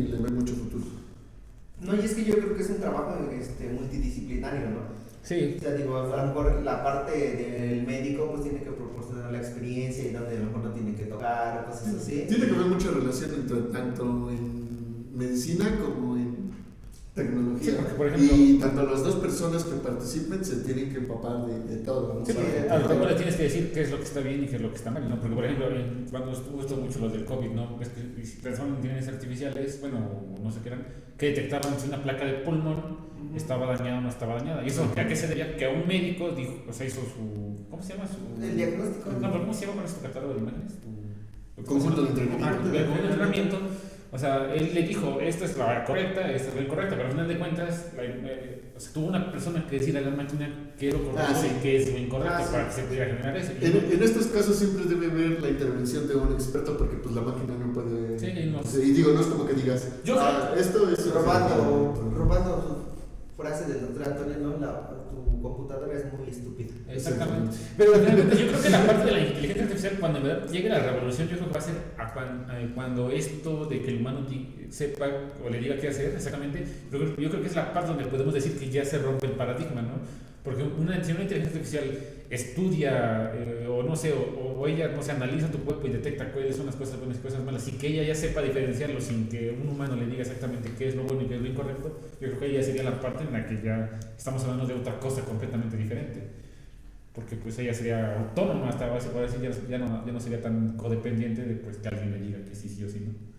[0.09, 0.85] le ve mucho futuro.
[1.81, 4.97] No, y es que yo creo que es un trabajo este, multidisciplinario, ¿no?
[5.21, 9.29] Sí, O sea, digo, a lo mejor la parte del médico pues tiene que proporcionar
[9.31, 12.25] la experiencia y donde a lo mejor no tiene que tocar o cosas así.
[12.29, 16.26] Tiene que haber mucha relación entre tanto en medicina como en
[17.17, 17.71] tecnología.
[17.71, 21.45] Sí, porque, por ejemplo- y tanto las dos personas que participen se tienen que empapar
[21.45, 22.13] de, de todo.
[22.19, 22.25] ¿no?
[22.25, 22.93] Sí, porque de a lo todo.
[22.93, 24.69] mejor le tienes que decir qué es lo que está bien y qué es lo
[24.69, 25.19] que está mal, ¿no?
[25.19, 25.67] Porque, por ejemplo,
[26.11, 27.77] cuando estuvo esto mucho lo del COVID, ¿no?
[27.81, 28.07] Es que en
[28.77, 29.99] inteligencias artificiales, bueno,
[30.41, 30.87] no sé qué eran,
[31.17, 34.63] que detectaban si una placa de pulmón estaba dañada o no estaba dañada.
[34.63, 35.57] ¿Y eso a qué se debía?
[35.57, 37.65] Que a un médico dijo, o sea, hizo su.
[37.69, 38.07] ¿Cómo se llama?
[38.07, 38.41] Su.
[38.43, 39.11] El diagnóstico.
[39.11, 40.73] No, pero ¿cómo se llama con este catálogo de imágenes?
[40.81, 42.45] Tu- Conjunto de entrenamiento.
[42.47, 43.57] Ah, el conjunto de entrenamiento.
[44.11, 47.11] O sea, él le dijo, esta es la correcta, esta es la incorrecta, pero al
[47.11, 50.71] final de cuentas, la- eh, o sea, tuvo una persona que decirle a la máquina
[50.79, 51.47] qué es lo correcto Ah, sí.
[51.57, 52.51] y qué es lo incorrecto Ah, sí.
[52.51, 53.51] para que se pudiera generar eso.
[53.59, 57.13] Y En, en estos casos siempre debe haber la intervención de un experto porque pues
[57.15, 58.17] la máquina no puede...
[58.17, 58.63] Sí, no.
[58.63, 61.13] Sea, y digo, no es como que digas, Yo- "Ah, esto es...
[61.13, 62.85] Robando, robando
[63.35, 64.57] su frase del doctor Antonio, ¿no?
[64.65, 64.89] La,
[65.47, 66.69] computadora es muy estúpida.
[66.89, 67.55] Exactamente.
[67.77, 70.79] Pero yo creo que la parte de la inteligencia artificial, cuando en verdad llegue la
[70.79, 73.97] revolución, yo creo que va a ser a cuan- a cuando esto de que el
[74.01, 74.25] humano
[74.69, 75.07] sepa
[75.45, 78.05] o le diga qué hacer exactamente, yo creo, yo creo que es la parte donde
[78.05, 79.93] podemos decir que ya se rompe el paradigma, ¿no?
[80.47, 85.11] Porque una, si una inteligencia artificial estudia, eh, o no sé, o, ella, no sé,
[85.11, 87.87] analiza tu cuerpo y detecta cuáles son las cosas buenas y cosas malas, y que
[87.87, 91.23] ella ya sepa diferenciarlo sin que un humano le diga exactamente qué es lo bueno
[91.23, 93.61] y qué es lo incorrecto, yo creo que ya sería la parte en la que
[93.61, 96.21] ya estamos hablando de otra cosa completamente diferente.
[97.13, 100.19] Porque pues ella sería autónoma hasta ahora se puede decir ya, ya no, ya no
[100.21, 103.36] sería tan codependiente de pues que alguien le diga que sí sí o sí no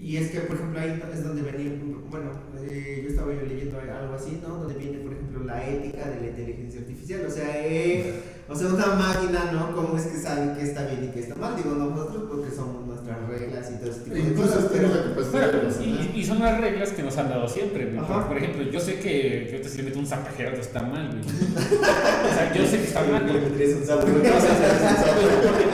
[0.00, 1.72] Y es que, por ejemplo, ahí es donde venía,
[2.08, 2.30] bueno,
[2.62, 4.56] eh, yo estaba leyendo algo así, ¿no?
[4.56, 7.26] Donde viene, por ejemplo, la ética de la inteligencia artificial.
[7.26, 8.14] O sea, eh,
[8.50, 9.74] o sea, una máquina, ¿no?
[9.74, 11.54] ¿Cómo es que sabe qué está bien y qué está mal?
[11.54, 14.88] Digo, nosotros porque somos nuestras reglas y todo ese tipo de cosas, pero...
[15.30, 15.86] Bueno, razonar.
[15.86, 17.86] y, y son las reglas que nos han dado siempre.
[17.86, 21.20] Por ejemplo, yo sé que, que ahorita si le meto un zapajero está mal, güey.
[21.20, 23.26] o sea, yo sé que está mal.
[23.26, 23.74] Porque,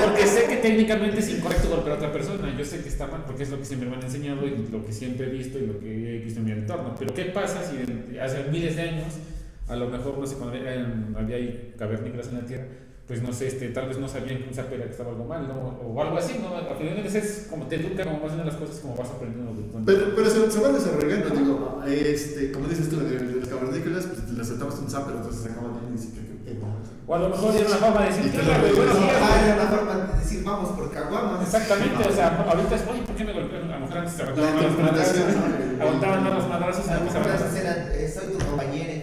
[0.05, 2.53] porque sé que técnicamente es incorrecto golpear a otra persona.
[2.59, 4.85] Yo sé que está mal porque es lo que siempre me han enseñado y lo
[4.85, 6.97] que siempre he visto y lo que he visto en mi entorno.
[6.99, 9.15] Pero ¿qué pasa si hace miles de años,
[9.69, 12.65] a lo mejor, no sé, cuando eran- había ahí cavernícolas en la Tierra,
[13.07, 15.25] pues no sé, este, tal vez no sabían que un sapo era que estaba algo
[15.27, 15.55] mal, ¿no?
[15.85, 16.57] O algo así, ¿no?
[16.57, 19.53] Al final de es como te educan, como vas haciendo las cosas, como vas aprendiendo.
[19.85, 24.07] Pero, pero se, se va desarrollando, digo, este, como dices tú, de, de los cavernícolas,
[24.07, 26.65] pues le soltabas un sapo, pero entonces se acaban de decir que pedo.
[27.07, 28.73] O a lo mejor era una forma de decir, Y te "¿Qué lo onda, güey?
[28.75, 29.05] Buenos regresan.
[29.05, 29.45] días, Ah, güey".
[29.45, 31.43] era una forma de decir, vamos por caguamas.
[31.45, 33.69] Exactamente, o sea, ahorita es, oye, ¿por qué me golpearon?
[33.71, 35.85] A lo mejor antes se La aguantaban más los madrazos, interpretación, ¿no?
[35.85, 38.39] aguantaban más los madrazos y A lo antes mejor aguantaban- antes era, eh, soy tu
[38.47, 38.94] compañero.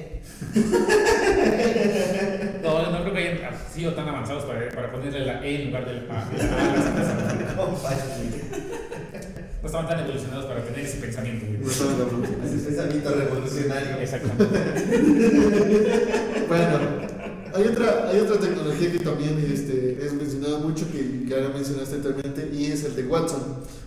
[2.63, 3.39] No, no creo que hayan
[3.73, 6.25] sido tan avanzados para, para ponerle la E en lugar de la A.
[9.61, 11.45] No estaban tan evolucionados para tener ese pensamiento.
[11.45, 11.59] güey.
[11.59, 11.65] No.
[12.45, 13.97] Ese pensamiento revolucionario.
[13.99, 14.59] Exactamente.
[16.47, 17.00] Bueno,
[17.53, 21.95] hay otra, hay otra tecnología que también este, es mencionada mucho, que ya la mencionaste
[21.95, 23.41] anteriormente, y es el de Watson.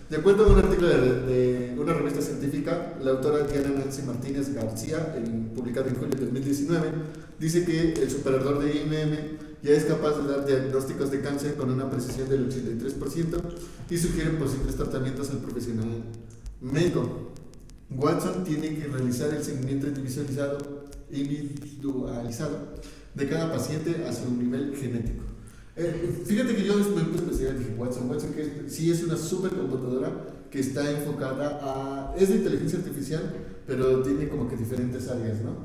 [0.09, 4.53] De acuerdo a un artículo de, de una revista científica, la autora Diana Nancy Martínez
[4.53, 6.87] García, en- en julio de 2019,
[7.39, 9.17] dice que el superador de IBM
[9.63, 13.41] ya es capaz de dar diagnósticos de cáncer con una precisión del 83%
[13.89, 15.87] y sugiere posibles tratamientos al profesional
[16.61, 17.31] médico.
[17.89, 22.57] Watson tiene que realizar el seguimiento individualizado, individualizado
[23.15, 25.23] de cada paciente hacia un nivel genético.
[25.77, 30.09] Eh, fíjate que yo me puse a dije, Watson, Watson que sí es una supercomputadora
[30.49, 32.15] que está enfocada a...
[32.17, 33.33] es de inteligencia artificial,
[33.67, 35.57] pero tiene como que diferentes áreas, ¿no?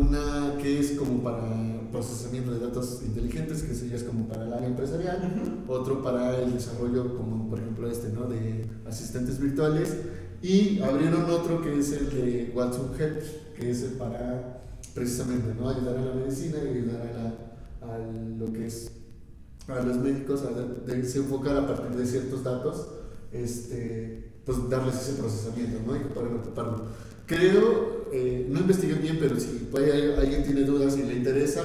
[0.00, 1.42] Una que es como para
[1.90, 6.54] procesamiento de datos inteligentes, que ya es como para el área empresarial, otro para el
[6.54, 8.26] desarrollo, como por ejemplo este, ¿no?
[8.26, 9.96] De asistentes virtuales,
[10.40, 13.24] y abrieron otro que es el de Watson Health,
[13.58, 14.62] que es para
[14.98, 15.68] precisamente, ¿no?
[15.68, 17.12] Ayudar a la medicina y ayudar a,
[17.86, 17.98] la- a
[18.38, 18.90] lo que es
[19.68, 20.50] a los médicos a
[21.04, 22.88] se enfocar a partir de ciertos datos,
[23.32, 25.94] este, pues darles ese procesamiento, ¿no?
[25.94, 26.86] Y puedan ocuparlo.
[27.26, 29.68] Creo, eh, no investigué bien, pero si
[30.18, 31.62] alguien tiene dudas y le interesa,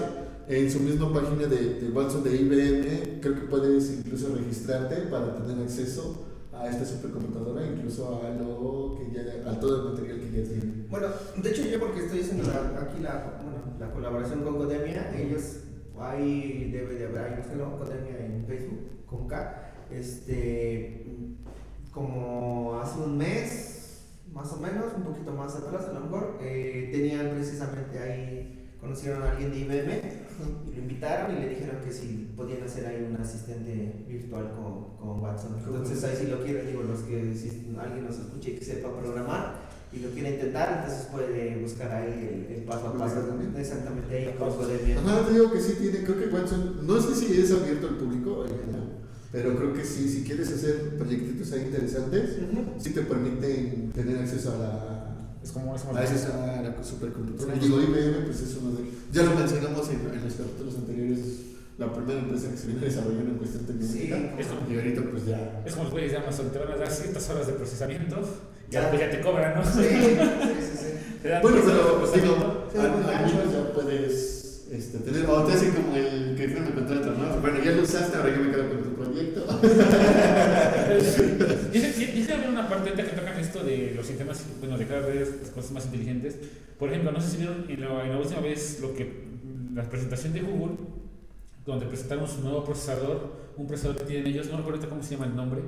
[0.50, 5.38] en su misma página de, de Watson de IBM, creo que puedes incluso registrarte para
[5.38, 10.42] tener acceso a esta supercomputadora, incluso a lo que ya, a todo el material que
[10.42, 10.83] ya tiene.
[10.94, 15.12] Bueno, de hecho yo porque estoy haciendo la- aquí la, bueno, la colaboración con Codemia,
[15.18, 15.62] ellos,
[16.00, 21.04] ahí debe de haber, ahí búsquenlo, Codemia en Facebook, con K, este,
[21.92, 26.90] como hace un mes, más o menos, un poquito más atrás a lo mejor, eh,
[26.92, 29.92] tenían precisamente ahí, conocieron a alguien de IBM
[30.68, 34.98] y lo invitaron y le dijeron que si podían hacer ahí un asistente virtual con,
[34.98, 35.56] con Watson.
[35.58, 38.94] Entonces ahí si lo quieren, digo, los que si alguien nos escuche y que sepa
[39.00, 39.56] programar
[39.94, 43.20] y lo quiere intentar, entonces puede buscar ahí el, el paso a paso.
[43.20, 43.62] Exactamente.
[43.62, 45.00] Exactamente ahí con Codemia.
[45.00, 47.96] Ajá, te digo que sí tiene, creo que Watson, no sé si es abierto al
[47.96, 48.90] público en general,
[49.32, 52.66] pero creo que sí, si quieres hacer proyectitos ahí interesantes, Ujú.
[52.80, 54.93] sí te permiten tener acceso a la
[55.44, 55.92] Es como eso.
[55.96, 57.56] a, esa, a la supercomputadora.
[57.56, 58.84] Y digo, IBM, pues es uno de.
[59.12, 61.40] Ya lo mencionamos en, en los capítulos anteriores, es
[61.78, 64.16] la primera empresa que se viene desarrollando en cuestión tecnológica.
[64.16, 64.30] Sí.
[64.40, 65.62] Es como- Y ahorita, pues ya.
[65.66, 68.20] Es como los güeyes de Amazon, te van a dar ciertas horas de procesamiento
[68.72, 68.80] y Ah.
[68.82, 69.64] después ya te cobran, ¿no?
[69.66, 69.98] Sí, sí, sí,
[70.78, 70.90] sí.
[71.42, 72.36] Bueno, pero de digo,
[72.78, 75.26] al, menos ya puedes este, tener.
[75.30, 77.40] O te hacen como el que firma el contrato, ¿no?
[77.40, 79.46] Bueno, ya lo usaste, ahora yo me quedo con tu proyecto.
[82.34, 85.52] Dice haber una parte que tocan esto de los sistemas, bueno, de cada vez las
[85.52, 86.36] cosas más inteligentes.
[86.80, 89.26] Por ejemplo, no sé si vieron en la, en la última vez lo que
[89.76, 90.78] la presentación de Google,
[91.64, 95.28] donde presentaron su nuevo procesador, un procesador que tienen ellos, no recuerdo cómo se llama
[95.28, 95.62] el nombre,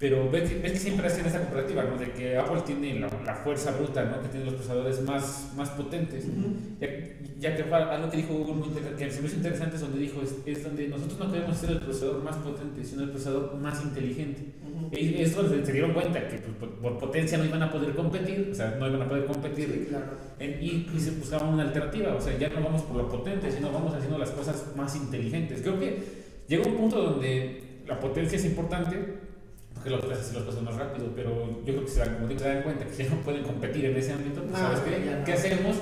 [0.00, 1.98] pero ves que, ves que siempre hacen esa comparativa, ¿no?
[1.98, 4.22] De que Apple tiene la, la fuerza bruta, ¿no?
[4.22, 6.24] Que tiene los procesadores más, más potentes.
[6.80, 6.88] Ya,
[7.38, 9.98] ya que algo que dijo Google muy inter- que se me hizo interesante es donde
[9.98, 13.54] dijo, es, es donde nosotros no queremos ser el procesador más potente, sino el procesador
[13.56, 14.40] más inteligente.
[14.92, 17.94] Y es donde se dieron cuenta que pues, por, por potencia no iban a poder
[17.94, 20.06] competir, o sea, no iban a poder competir Sí, claro.
[20.38, 23.52] en- y, y se buscaba una alternativa, o sea, ya no vamos por lo potente,
[23.52, 25.60] sino vamos haciendo las cosas más inteligentes.
[25.60, 26.02] Creo que
[26.48, 28.96] llega un punto donde la potencia es importante,
[29.80, 31.30] porque lo que hace hacer las cosas más rápido, pero
[31.64, 33.86] yo creo que se dan, como digo, se dan cuenta que ya no pueden competir
[33.86, 35.10] en ese ámbito, pues, No, ¿sabes qué?
[35.18, 35.24] no.
[35.24, 35.76] ¿Qué hacemos?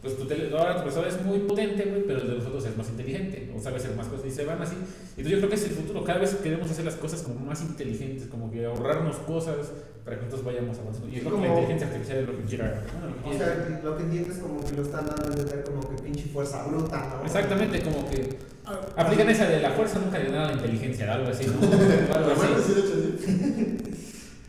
[0.00, 2.74] Pues tu tele, ahora tu procesador es muy potente, güey, pero el de nosotros es
[2.76, 4.76] más inteligente, o sabe hacer más cosas, y se van así.
[4.76, 7.60] Entonces yo creo que es el futuro, cada vez queremos hacer las cosas como más
[7.60, 9.56] inteligentes, como que ahorrarnos cosas
[10.04, 11.08] para que nosotros vayamos avanzando.
[11.08, 12.82] Y yo creo que la Como- inteligencia artificial es lo que quiera.
[13.04, 16.02] lo que O sea, lo que entiendes como que lo están dando entender como que
[16.02, 17.26] pinche fuerza bruta, ¿no?
[17.26, 18.38] Exactamente, como que
[18.96, 21.54] aplican esa de la fuerza nunca le da la inteligencia, algo así, ¿no?
[22.16, 22.72] Algo así.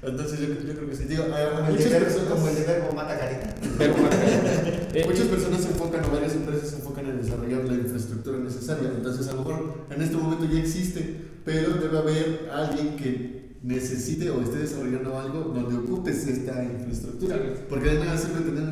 [0.04, 1.04] Entonces yo, yo creo que sí.
[1.04, 3.56] Digo, Como el, de verbo, personas, como el de verbo mata carita.
[4.94, 8.90] Eh, muchas personas se enfocan, o varias empresas se enfocan en desarrollar la infraestructura necesaria.
[8.94, 11.16] Entonces a lo mejor en este momento ya existe,
[11.46, 17.38] pero debe haber alguien que necesite o esté desarrollando algo donde ocupes esta infraestructura.
[17.70, 18.64] Porque de nada sirve tener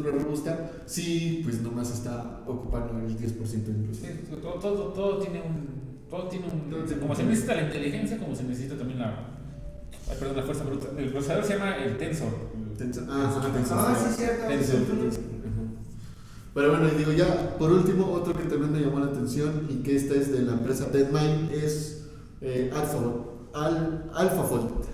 [0.00, 4.00] una infraestructura robusta si pues nomás está ocupando el 10% incluso.
[4.00, 4.08] Sí,
[4.40, 5.86] todo, todo, todo tiene un.
[6.08, 6.70] Todo tiene un.
[6.70, 9.28] Todo como se necesita la inteligencia, como se necesita también la.
[10.08, 10.86] ay, perdón, la fuerza bruta.
[10.96, 12.28] El procesador se llama el Tensor.
[12.78, 13.78] Tensor- Ah, sí, Tensor.
[13.78, 14.46] Ah, sí, cierto.
[14.48, 14.80] Tensor.
[16.54, 19.82] Pero bueno, y digo ya, por último, otro que también me llamó la atención y
[19.82, 22.06] que esta es de la empresa DeadMind es
[22.40, 23.36] eh, AlphaFold.
[23.52, 24.86] Al, AlphaFold.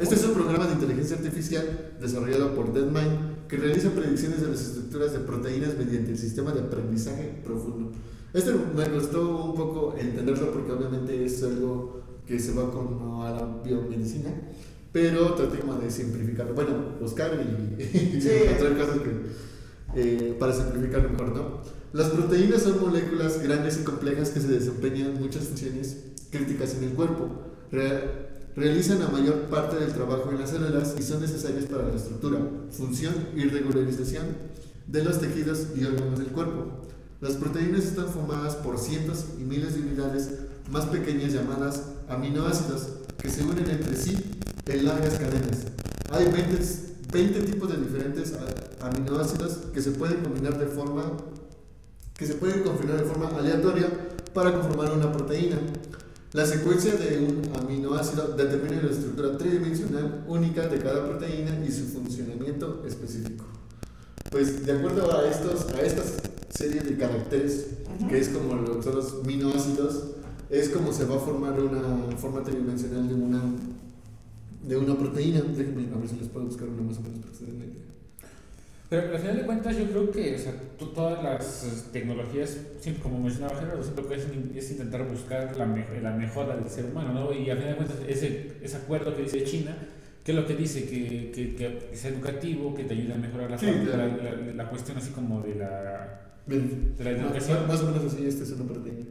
[0.00, 4.60] Este es un programa de inteligencia artificial desarrollado por DeadMind que realiza predicciones de las
[4.60, 7.92] estructuras de proteínas mediante el sistema de aprendizaje profundo.
[8.34, 13.24] Este me costó un poco entenderlo porque obviamente es algo que se va con ¿no?
[13.24, 14.30] a la biomedicina,
[14.92, 16.54] pero traté como de simplificarlo.
[16.54, 16.70] Bueno,
[17.00, 17.82] buscar y,
[18.16, 18.28] y Sí.
[18.44, 19.10] encontrar cosas que,
[19.94, 21.60] eh, para simplificarlo mejor, ¿no?
[21.92, 25.96] Las proteínas son moléculas grandes y complejas que se desempeñan muchas funciones
[26.30, 27.28] críticas en el cuerpo.
[27.70, 28.26] Re-
[28.56, 32.38] realizan la mayor parte del trabajo en las células y son necesarias para la estructura,
[32.70, 34.24] función y regularización
[34.86, 36.82] de los tejidos y órganos del cuerpo.
[37.20, 40.30] Las proteínas están formadas por cientos y miles de unidades
[40.70, 42.88] más pequeñas llamadas aminoácidos
[43.18, 44.16] que se unen entre sí
[44.66, 45.66] en largas cadenas.
[46.10, 46.58] Hay 20,
[47.12, 48.32] 20 tipos de diferentes
[48.80, 51.12] aminoácidos que se pueden combinar de forma
[52.16, 53.88] que se pueden combinar de forma aleatoria
[54.32, 55.58] para conformar una proteína.
[56.32, 57.50] La secuencia de un
[58.08, 63.44] aminoácido determina la estructura tridimensional única de cada proteína y su funcionamiento específico.
[64.30, 66.02] Pues de acuerdo a estos a esta
[66.50, 67.68] serie de caracteres
[68.08, 70.04] que es como lo que son los aminoácidos,
[70.50, 73.42] es como se va a formar una forma tridimensional de una
[74.62, 75.40] de una proteína.
[75.40, 77.58] Déjenme a ver si les puedo buscar una más o menos para que se den
[77.58, 77.95] la idea.
[78.88, 82.56] Pero al final de cuentas, yo creo que o sea, to- todas las eh, tecnologías,
[82.80, 86.54] siempre como mencionaba Gerardo, siempre lo que hacen es intentar buscar la, me- la mejora
[86.56, 87.32] del ser humano, ¿no?
[87.32, 89.76] Y al final de cuentas, ese, ese acuerdo que dice China,
[90.22, 93.50] que es lo que dice que, que, que es educativo, que te ayuda a mejorar
[93.50, 94.16] la, Sí, parte- claro.
[94.22, 96.94] la, la- la cuestión así como de la, Bien.
[96.96, 97.66] de la Más, educación.
[97.66, 99.04] más o menos así, esta es una proteína.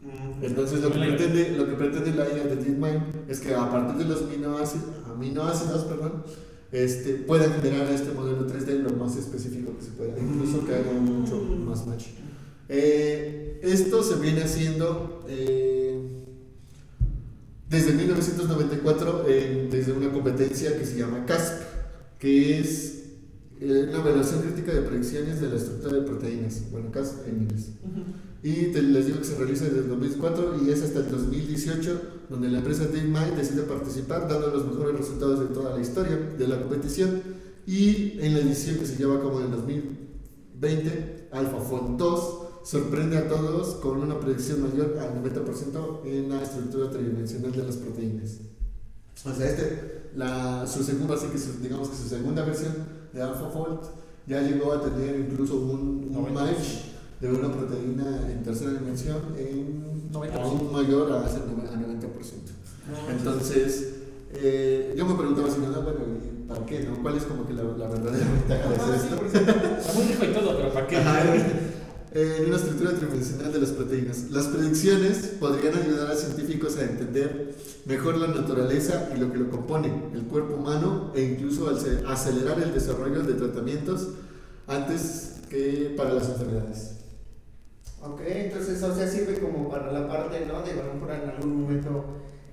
[0.00, 0.44] Mm.
[0.44, 3.96] Entonces lo que pretende, lo que pretende la IA de DeepMind es que a partir
[3.96, 6.22] de los aminoácidos, aminoácidos perdón,
[6.70, 10.92] este, puedan generar este modelo 3D lo más específico que se pueda, incluso que haga
[10.92, 12.06] mucho más match.
[12.68, 15.98] Eh, esto se viene haciendo eh,
[17.68, 21.62] desde 1994 eh, desde una competencia que se llama CASP,
[22.18, 23.07] que es
[23.60, 26.62] eh, una evaluación crítica de predicciones de la estructura de proteínas.
[26.70, 27.70] Bueno, CASP en inglés.
[28.42, 32.00] Y te- les digo que se realiza desde el 2004 y es hasta el 2018
[32.30, 36.46] donde la empresa DeepMind decide participar dando los mejores resultados de toda la historia de
[36.48, 37.20] la competición
[37.66, 43.28] y en la edición que se lleva cabo en el 2020 AlphaFold 2 sorprende a
[43.28, 48.38] todos con una predicción mayor al 90% en la estructura tridimensional de las proteínas.
[49.24, 52.74] O sea, este, la, su segunda, así que su- digamos que su segunda versión
[53.12, 53.80] de AlphaFold
[54.26, 56.30] ya llegó a tener incluso un, un 90%.
[56.32, 56.58] match
[57.20, 60.32] de una proteína en tercera dimensión en 90%.
[60.40, 61.28] aún mayor a, a 90%.
[63.10, 63.88] Entonces,
[64.34, 66.80] eh, yo me preguntaba si no, bueno, ¿y ¿para qué?
[66.84, 67.02] No?
[67.02, 69.26] ¿Cuál es como que la, la verdadera ventaja de hacer esto?
[69.78, 70.96] Está muy rico y todo, pero ¿para qué?
[70.96, 71.22] Ajá,
[72.14, 74.30] en una estructura tridimensional de las proteínas.
[74.30, 77.54] Las predicciones podrían ayudar a científicos a entender
[77.88, 82.60] mejor la naturaleza y lo que lo compone, el cuerpo humano, e incluso ace- acelerar
[82.62, 84.08] el desarrollo de tratamientos
[84.66, 86.94] antes que para las enfermedades.
[88.02, 90.62] Ok, entonces, o sea, sirve como para la parte, ¿no?
[90.62, 92.04] De mejor en algún momento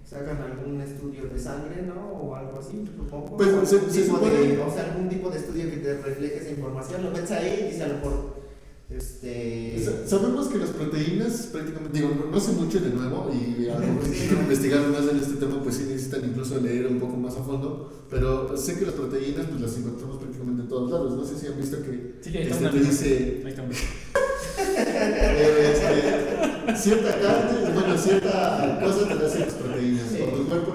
[0.10, 2.02] sacan algún estudio de sangre, ¿no?
[2.14, 3.38] O algo así, supongo.
[3.38, 6.38] Pues, O se- se supone- de- o sea, algún tipo de estudio que te refleje
[6.38, 8.45] esa información, lo metes ahí y dice a lo mejor,
[8.90, 9.82] este...
[9.84, 13.80] Sa- Sabemos que las proteínas prácticamente, digo, no, no sé mucho de nuevo y a
[13.80, 17.00] lo mejor si quieren investigar más en este tema, pues sí necesitan incluso leer un
[17.00, 20.92] poco más a fondo, pero sé que las proteínas pues las encontramos prácticamente en todos
[20.92, 21.16] lados.
[21.16, 23.42] No sé si han visto que Sí, este, te dice
[24.78, 30.22] eh, este, cierta carne, bueno, cierta cosa te da ciertas proteínas, Sí.
[30.22, 30.75] o tu cuerpo.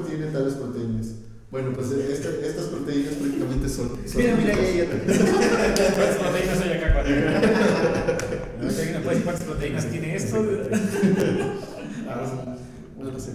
[1.51, 3.89] Bueno, pues esta- estas proteínas prácticamente son.
[4.07, 4.99] son Mira, mira, hay otra.
[5.05, 6.93] ¿Cuántas proteínas hay acá?
[6.95, 10.37] cuando- ¿Alguien me puede decir cuántas proteínas tiene esto?
[12.13, 12.57] Ah,
[12.99, 13.33] no lo sé.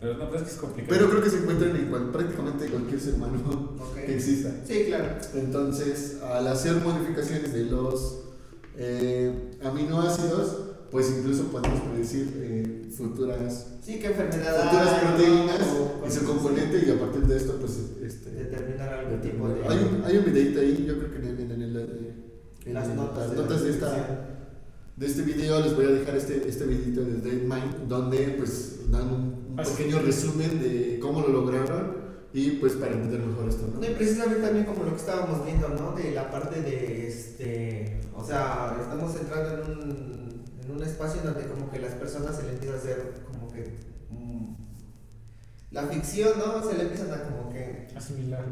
[0.00, 0.96] Pero no, pues es que es complicado.
[0.96, 4.50] Pero creo que se encuentran en cual- prácticamente cualquier ser humano que exista.
[4.66, 5.06] Sí, claro.
[5.34, 8.20] Entonces, al hacer modificaciones de los
[8.76, 9.32] eh,
[9.64, 10.56] aminoácidos,
[10.90, 15.60] pues incluso podemos predecir eh, futuras, Sí, qué enfermedad futuras proteínas
[16.02, 19.62] O y su componente y a partir de esto pues este, Determinar algún tipo de.
[19.68, 22.14] hay, un, hay un videito ahí, yo creo que en, el- en, el-
[22.66, 24.26] en Las el- notas notas de, esta,
[24.96, 29.08] de este video les voy a dejar este, este videito de DeadMind donde pues dan
[29.12, 33.80] un, un pequeño resumen de cómo lo lograron y pues para entender mejor esto, ¿no?
[33.80, 35.92] No, y precisamente también como lo que estábamos viendo, ¿no?
[35.96, 38.00] De la parte de este.
[38.14, 40.27] O sea, estamos entrando en un,
[40.68, 43.78] en un espacio donde como que las personas se le empieza a hacer como que.
[44.10, 44.54] mm,
[45.70, 46.62] la ficción, ¿no?
[46.68, 48.44] Se le empiezan a como que Asimilar.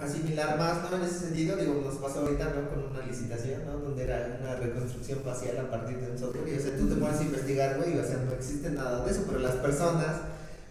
[0.00, 0.96] asimilar más, ¿no?
[0.96, 2.68] En ese sentido, digo, nos pasó ahorita, ¿no?
[2.70, 3.78] Con una licitación, ¿no?
[3.78, 6.48] Donde era una reconstrucción facial a partir de un software.
[6.48, 9.10] Y, o sea, tú te pones a investigar, güey, o sea, no existe nada de
[9.10, 10.16] eso, pero las personas,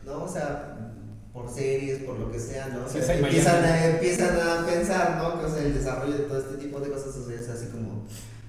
[0.06, 0.24] ¿no?
[0.24, 0.94] O sea,
[1.34, 2.86] por series, por lo que sea, ¿no?
[2.86, 5.40] O sea, empiezan, a, empiezan a pensar, ¿no?
[5.40, 7.68] Que, o sea, el desarrollo de todo este tipo de cosas, o sea, es así
[7.68, 8.06] como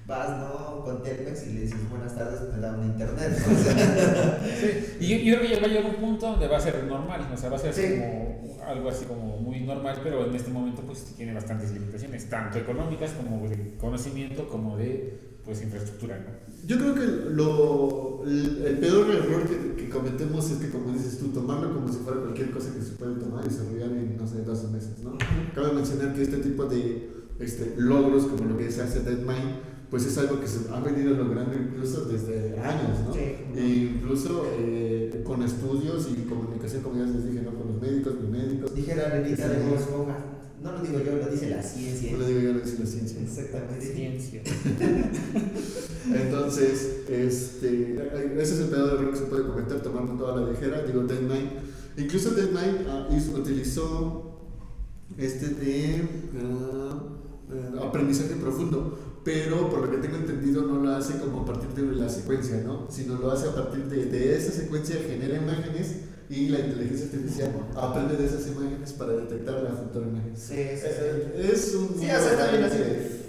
[0.07, 0.83] vas, ¿no?
[0.83, 3.53] Con Telmex y le dices buenas tardes, me da un internet, ¿no?
[3.55, 6.47] O sea, Sí, y yo, yo creo que ya va a llegar un punto donde
[6.47, 7.81] va a ser normal, o sea, va a ser Sí.
[7.99, 12.57] como algo así como muy normal, pero en este momento pues tiene bastantes limitaciones, tanto
[12.57, 16.45] económicas como de conocimiento, como de pues infraestructura, ¿no?
[16.65, 21.19] Yo creo que lo, el, el peor error que, que cometemos es que, como dices
[21.19, 24.25] tú, tomarlo como si fuera cualquier cosa que se puede tomar y desarrollar en, no
[24.27, 25.15] sé, 12 meses, ¿no?
[25.53, 30.05] Cabe mencionar que este tipo de este, logros, como lo que se hace DeadMind, pues
[30.05, 33.13] es algo que se ha venido logrando incluso desde años, ¿no?
[33.13, 33.19] Sí.
[33.55, 37.51] E incluso eh, con estudios y comunicación, como ya les dije, ¿no?
[37.53, 38.73] Con los médicos, los médicos.
[38.75, 40.17] Dijera Renita de Bob Esponja.
[40.63, 42.11] No lo digo yo, lo dice la ciencia.
[42.13, 43.21] No le digo yo lo dice la ciencia.
[43.21, 43.85] Exactamente.
[43.85, 44.41] Ciencia.
[46.13, 47.93] Entonces, este,
[48.41, 50.81] ese es el peor error que se puede cometer tomando toda la ligera.
[50.83, 51.51] Digo, Dead Mind.
[51.97, 54.39] Incluso Dead Mind ah, hizo- utilizó
[55.17, 56.01] este de
[56.41, 57.03] ah,
[57.53, 61.69] eh, aprendizaje profundo, pero por lo que tengo entendido no lo hace como a partir
[61.71, 62.87] de la secuencia, ¿no?
[62.91, 65.95] Sino lo hace a partir de, de esa secuencia, genera imágenes
[66.29, 70.37] y la inteligencia artificial aprende de esas imágenes para detectar la futura imagen.
[70.37, 70.87] Sí, sí, sí.
[70.87, 73.24] Eh, Es un Sí, o sea, así.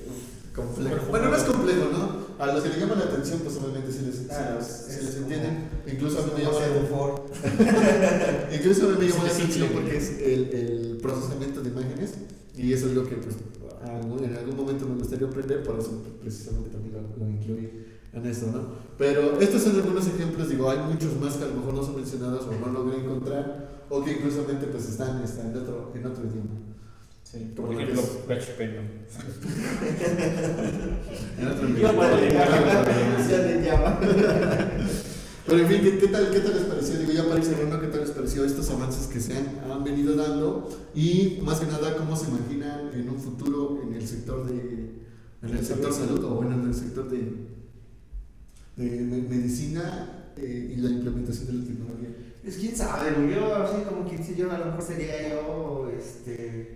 [0.57, 1.07] Complejo.
[1.11, 2.27] Bueno, no es complejo, ¿no?
[2.43, 5.05] A los que le llama la atención, pues obviamente sí les, sí les- sí es
[5.05, 5.69] les entienden.
[5.87, 7.21] Incluso a mí me un la Ford.
[8.53, 12.15] Incluso a mí me llama la atención porque es el, el procesamiento de imágenes
[12.57, 13.37] y eso es lo que pues,
[13.87, 18.47] en algún momento me gustaría aprender, por eso precisamente también lo, lo incluí en esto,
[18.53, 18.63] ¿no?
[18.99, 21.97] Pero estos son algunos ejemplos, digo, hay muchos más que a lo mejor no son
[21.97, 26.25] mencionados o no logré encontrar o que incluso pues están, están en, otro, en otro
[26.25, 26.76] idioma.
[27.29, 28.03] Sí, por lo ejemplo,
[33.37, 33.99] le llama.
[35.47, 36.99] Pero en fin, ¿qué, qué tal, ¿qué tal les pareció?
[36.99, 39.85] Digo, ya para ir cerrando, ¿qué tal les pareció estos avances que se han, han
[39.85, 40.68] venido dando?
[40.95, 44.97] Y más que nada, ¿cómo se imaginan en un futuro en el sector de
[45.43, 47.18] en el sector salud o bueno, en el sector de,
[48.77, 52.09] de me- medicina eh, y la implementación de la tecnología?
[52.45, 53.11] Es quién sabe.
[53.35, 56.76] Yo, así como quien si yo, a lo mejor sería yo, este.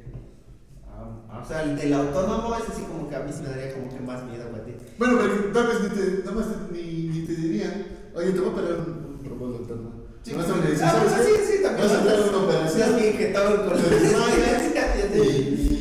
[1.28, 3.72] Ah, o sea, el del autónomo es así como que a mí se me daría
[3.74, 4.60] como que más miedo, güey.
[4.98, 8.40] Bueno, porque tal vez ni te, nada más te- ni, ni te dirían, oye, te
[8.40, 9.90] voy a parar un, un robot autónomo.
[10.22, 10.32] Sí,
[10.62, 11.88] te dicen, ah, sí, sí, también.
[11.88, 13.82] Vas a a una operación vi que todo con los y,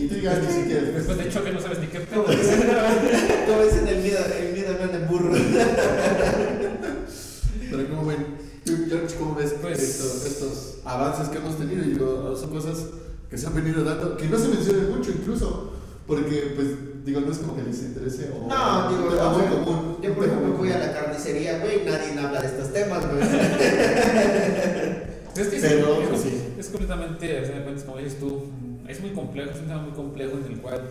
[0.05, 0.15] y tú
[0.47, 0.81] ni siquiera.
[0.91, 2.23] Después de choque no sabes ni qué pedo.
[2.23, 5.33] Como dicen, el miedo, el miedo no en burro.
[7.69, 11.83] Pero como ven, George, ¿cómo ves Pues- estos, estos avances que hemos tenido?
[11.83, 12.77] Y digo, son cosas
[13.29, 15.73] que se han venido dando, que no se mencionan mucho incluso,
[16.07, 16.67] porque pues
[17.05, 19.97] digo, no es como que les interese o No, digo, un tema o muy común.
[20.01, 23.21] yo por ejemplo voy a la carnicería, güey, nadie habla de estos temas, güey.
[25.37, 26.53] Es que Pero, es, pues, es- sí.
[26.59, 28.43] es completamente, a fin de cuentas, como dices tú,
[28.87, 30.81] es muy complejo, es un tema muy complejo en el cual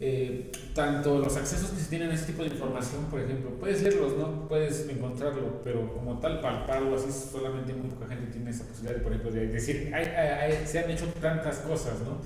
[0.00, 3.82] eh, tanto los accesos que se tienen a ese tipo de información, por ejemplo, puedes
[3.82, 4.48] leerlos, ¿no?
[4.48, 9.02] Puedes encontrarlo, pero como tal, palparlo así, solamente muy poca gente tiene esa posibilidad, de,
[9.02, 12.18] por ejemplo, de decir, "Ay, ay, ay, se han hecho tantas cosas, ¿no?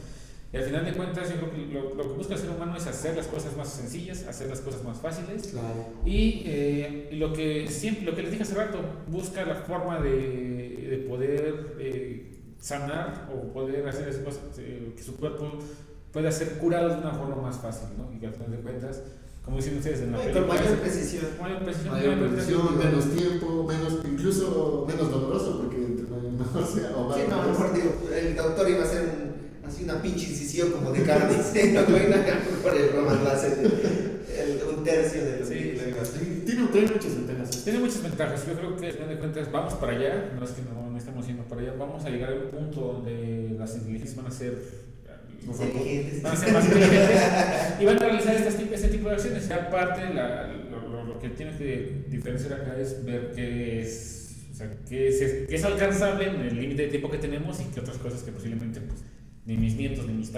[0.50, 2.74] Y al final de cuentas, yo creo que lo, lo que busca el ser humano
[2.74, 5.48] es hacer las cosas más sencillas, hacer las cosas más fáciles.
[5.48, 5.88] Claro.
[6.06, 10.10] Y eh, lo que siempre, lo que les dije hace rato, busca la forma de,
[10.10, 15.58] de poder eh, sanar o poder hacer esas cosas, eh, que su cuerpo
[16.18, 18.12] pueda ser curado de una forma más fácil, ¿no?
[18.12, 19.02] Y que al final de cuentas,
[19.44, 21.24] como dicen ustedes en la Con película, mayor es- precisión.
[21.40, 26.96] mayor precisión, Mayor mayor precisión, menos tiempo, menos, incluso menos doloroso, porque entre mejor sea
[26.96, 29.84] o más Sí, no, a lo mejor digo, el doctor iba a hacer un, así
[29.84, 33.18] una pinche incisión como de carnicero, güey, no, mejor el Roman
[34.38, 35.54] el- un tercio de lo Sí.
[35.54, 37.64] Sí, Tiene, trae muchas ventajas.
[37.64, 38.46] Tiene muchas ventajas.
[38.46, 40.32] Yo creo que al final de cuentas vamos para allá.
[40.38, 41.74] No es que no, no estemos yendo para allá.
[41.78, 44.56] Vamos a llegar a un punto donde las inteligencias van a ser.
[45.42, 46.22] Inteligentes.
[46.22, 47.20] Van a ser más inteligentes
[47.80, 49.48] y van a realizar este tipo, este tipo de acciones.
[49.48, 54.36] Ya aparte, la, lo, lo- lo porque tienes que diferenciar acá es ver qué es,
[54.52, 57.64] o sea, qué es, qué es alcanzable en el límite de tiempo que tenemos y
[57.64, 59.00] qué otras cosas que posiblemente pues,
[59.46, 60.30] ni mis nietos, ni mis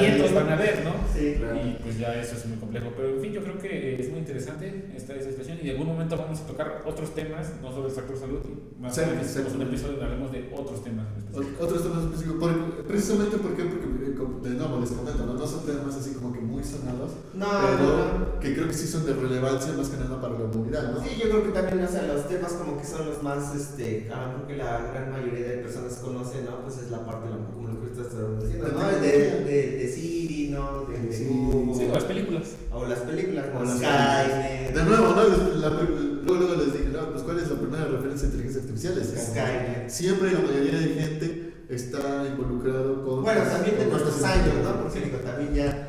[0.00, 0.92] nietos van a ver, ¿no?
[1.14, 1.56] Sí, claro.
[1.56, 2.92] Y pues ya eso es muy complejo.
[2.96, 5.86] Pero en fin, yo creo que es muy interesante esta, esta situación y en algún
[5.88, 8.40] momento vamos a tocar otros temas, no sobre el sector salud,
[8.80, 11.06] más Sí, hacemos un episodio donde hablemos de otros temas.
[11.32, 13.64] en Otros temas específicos, por- precisamente ¿por qué?
[13.64, 15.34] porque, eh, como- de nuevo les comento, ¿no?
[15.34, 18.40] no son temas así como que muy sonados, No, pero no, no.
[18.40, 21.02] que creo que sí son de relevancia más que nada para la humanidad, ¿no?
[21.02, 24.08] Sí, yo creo que también, o sea, los temas como que son los más, este,
[24.12, 26.60] a lo mejor que la gran mayoría de personas conocen, ¿no?
[26.62, 28.88] Pues es la parte, la- como lo que usted está diciendo, ¿no?
[28.88, 30.37] De, de, de Siri, ¿no?
[30.48, 32.42] De, de Sí, Google, Sí, o las películas.
[32.72, 34.74] o las películas, O las Skynet.
[34.74, 35.28] De nuevo, ¿no?
[35.28, 35.98] Les- la- luego,
[36.46, 38.98] luego les dije, no, pues ¿cuál es la primera referencia a inteligencia artificial?
[38.98, 39.90] Es Skynet.
[39.90, 43.22] Siempre la mayoría de gente está involucrado con...
[43.24, 44.54] Bueno, también nuestros cosas años.
[44.64, 44.82] ¿no?
[44.82, 45.84] Porque digo, también ya...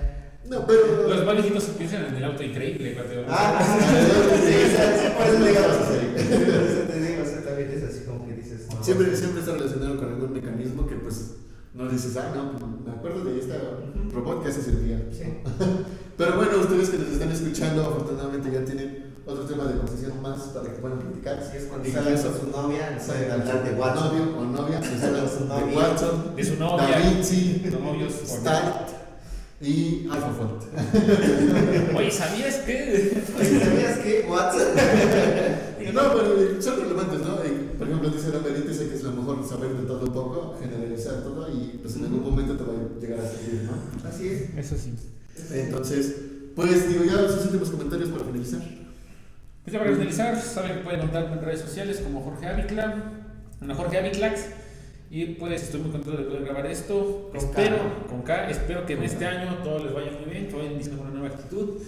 [0.49, 1.07] No, pero...
[1.07, 2.93] Los más viejitos piensan en el auto increíble.
[2.95, 3.61] cuando- Ah,
[4.45, 8.25] sí, sí, por eso digamos, por eso te digo, o sea, también es así como
[8.27, 11.35] que dices, no, Siempre, siempre está relacionado con algún mecanismo que pues
[11.73, 12.53] no dices, ah, no,
[12.85, 13.55] me acuerdo de esta
[14.13, 15.01] robot que hace servía.
[15.11, 15.23] Sí.
[16.17, 20.39] Pero bueno, ustedes que nos están escuchando, afortunadamente ya tienen otro tema de conversación más
[20.49, 21.37] para que puedan platicar.
[21.39, 24.11] Así es cuando salen eso- con su novia, no saben Con hablar de WhatsApp.
[24.13, 25.77] novio o novia, de novia.
[25.77, 26.97] Watson, De su Da novia.
[26.99, 28.13] Vinci, Novios.
[28.25, 28.89] Start
[29.61, 30.63] y AlphaFold.
[31.97, 33.23] Oye, ¿sabías que?
[33.39, 34.75] Oye, ¿Sabías que WhatsApp?
[35.93, 37.35] No, pero son relevantes, ¿no?
[38.29, 41.95] Ejemplo, dice que es lo mejor saber de todo un poco, generalizar todo y pues
[41.95, 44.07] en algún momento te va a llegar a servir, ¿no?
[44.07, 44.57] Así es.
[44.57, 44.93] Eso sí.
[45.51, 46.15] Entonces,
[46.55, 48.61] pues digo, ya sus últimos comentarios para finalizar.
[49.63, 53.11] Pues ya para finalizar, saben que pueden encontrarme en redes sociales como Jorge Avicla,
[53.59, 54.41] bueno, Jorge Aviclax.
[55.11, 57.29] Y pues estoy muy contento de poder grabar esto.
[57.31, 58.07] Con espero, K.
[58.09, 60.99] con K, espero que en este año todo les vaya muy bien, que vayan con
[60.99, 61.79] una nueva actitud.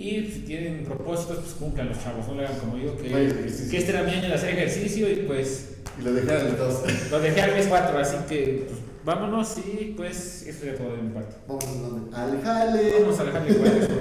[0.00, 3.70] Y si tienen propósitos, pues cumplan los chavos, no le hagan como yo, que, ejercicio.
[3.70, 6.56] que este era mi año de hacer ejercicio y pues Y lo dejé a los
[6.58, 7.10] dos.
[7.10, 11.02] lo dejé al mes 4, así que pues, vámonos y pues eso ya todo de
[11.02, 11.34] mi parte.
[11.48, 12.16] Vamos a dónde?
[12.16, 12.92] Al jale.
[13.00, 13.98] Vamos a igual porque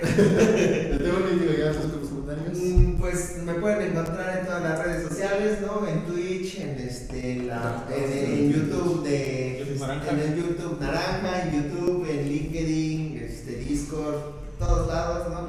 [0.00, 2.58] Te tengo que digo ya sus últimos comentarios.
[2.58, 5.88] Mm, Pues me pueden encontrar en todas las redes sociales, ¿no?
[5.88, 10.10] En Twitch, en este, la, en, en YouTube de YouTube Naranja.
[10.10, 14.88] en el YouTube Naranja, en YouTube, en LinkedIn, este Discord, todos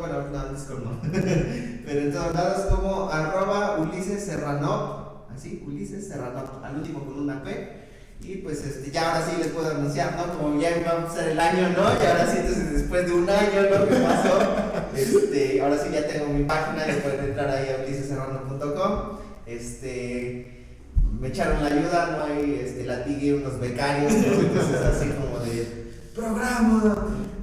[1.85, 7.43] Pero en todos lados como arroba Ulises Serrano, así, Ulises Serrano, al último con una
[7.43, 7.79] P.
[8.21, 10.37] Y pues este, ya ahora sí les puedo anunciar, ¿no?
[10.37, 11.83] Como ya iba a empezar el año, ¿no?
[11.83, 13.87] Y ahora sí, entonces después de un año, ¿no?
[13.87, 14.39] Que pasó,
[14.95, 19.19] este, ahora sí ya tengo mi página, ya pueden entrar ahí a uliseserrano.com.
[19.45, 20.75] Este,
[21.19, 22.25] me echaron la ayuda, ¿no?
[22.25, 24.33] Ahí este, latigué unos becarios, ¿no?
[24.33, 26.83] Entonces así como de, programa,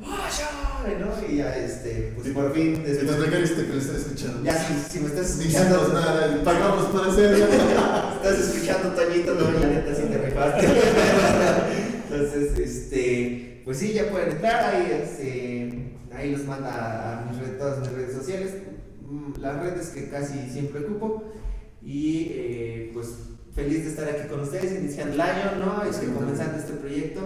[0.00, 0.50] vaya,
[1.00, 1.26] ¿no?
[1.26, 4.44] Y ya, este, pues por fin, becarios te que lo estás escuchando.
[4.44, 7.46] ya si, si me estás escuchando, hicimos nada, pagamos por hacerlo.
[7.46, 10.66] Estás escuchando, Toñito, no, la neta sí te rifaste.
[12.10, 17.58] Entonces, este, pues sí, ya pueden entrar, ahí, este, ahí los manda a mis redes,
[17.58, 18.50] todas mis redes sociales,
[19.08, 21.32] mm, las redes que casi siempre ocupo,
[21.82, 23.14] y eh, pues
[23.54, 25.88] feliz de estar aquí con ustedes, iniciando el año, ¿no?
[25.88, 27.22] Este, comenzando este proyecto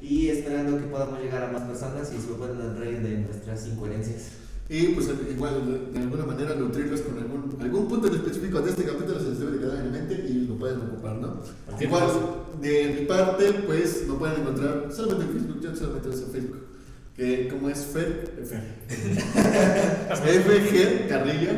[0.00, 4.42] y esperando que podamos llegar a más personas y se puedan reír de nuestras incoherencias.
[4.68, 8.84] Y pues igual de, alguna manera nutrirlos con algún, algún punto en específico de este
[8.84, 11.42] capítulo se les debe de quedar en la mente y lo pueden ocupar, ¿no?
[11.80, 12.08] Igual
[12.60, 16.62] de mi parte pues lo pueden encontrar solamente en Facebook, yo solamente uso Facebook.
[17.16, 18.32] Que como es Fer,
[20.10, 21.52] FG Carrillo.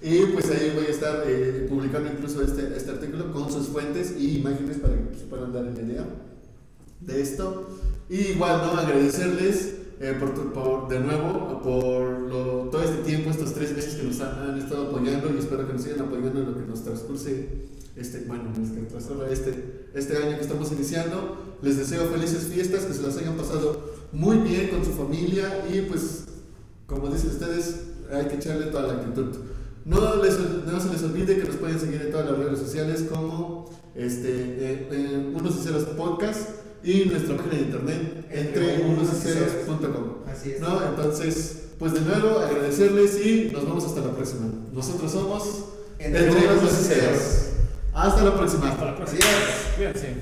[0.00, 4.14] Y pues ahí voy a estar eh, publicando incluso este, este artículo con sus fuentes
[4.18, 6.06] y imágenes para que se puedan dar una idea
[7.00, 7.68] de esto.
[8.08, 8.78] Y igual, ¿no?
[8.78, 13.94] Agradecerles eh, por, tu- por, de nuevo por lo- todo este tiempo, estos tres meses
[13.94, 16.66] que nos han, han estado apoyando y espero que nos sigan apoyando en lo que
[16.66, 17.48] nos transcurse
[17.96, 21.56] este, bueno, es que este, este año que estamos iniciando.
[21.62, 25.80] Les deseo felices fiestas, que se las hayan pasado muy bien con su familia y
[25.82, 26.24] pues,
[26.86, 27.76] como dicen ustedes,
[28.12, 29.34] hay que echarle toda la actitud.
[29.86, 33.06] No, les, no se les olvide que nos pueden seguir en todas las redes sociales
[33.10, 36.50] como este, eh, eh, Unos y Ceros Podcast
[36.82, 40.30] y nuestra página de internet entre unosyceros.com.
[40.30, 40.60] Así es.
[40.60, 40.82] ¿no?
[40.86, 44.46] Entonces, pues de nuevo agradecerles y nos vemos hasta la próxima.
[44.72, 45.64] Nosotros somos
[45.98, 47.50] Entre Entre Unos Unos y.
[47.94, 48.70] Hasta la próxima.
[48.70, 49.26] Hasta la próxima.
[49.76, 50.14] Cuídense.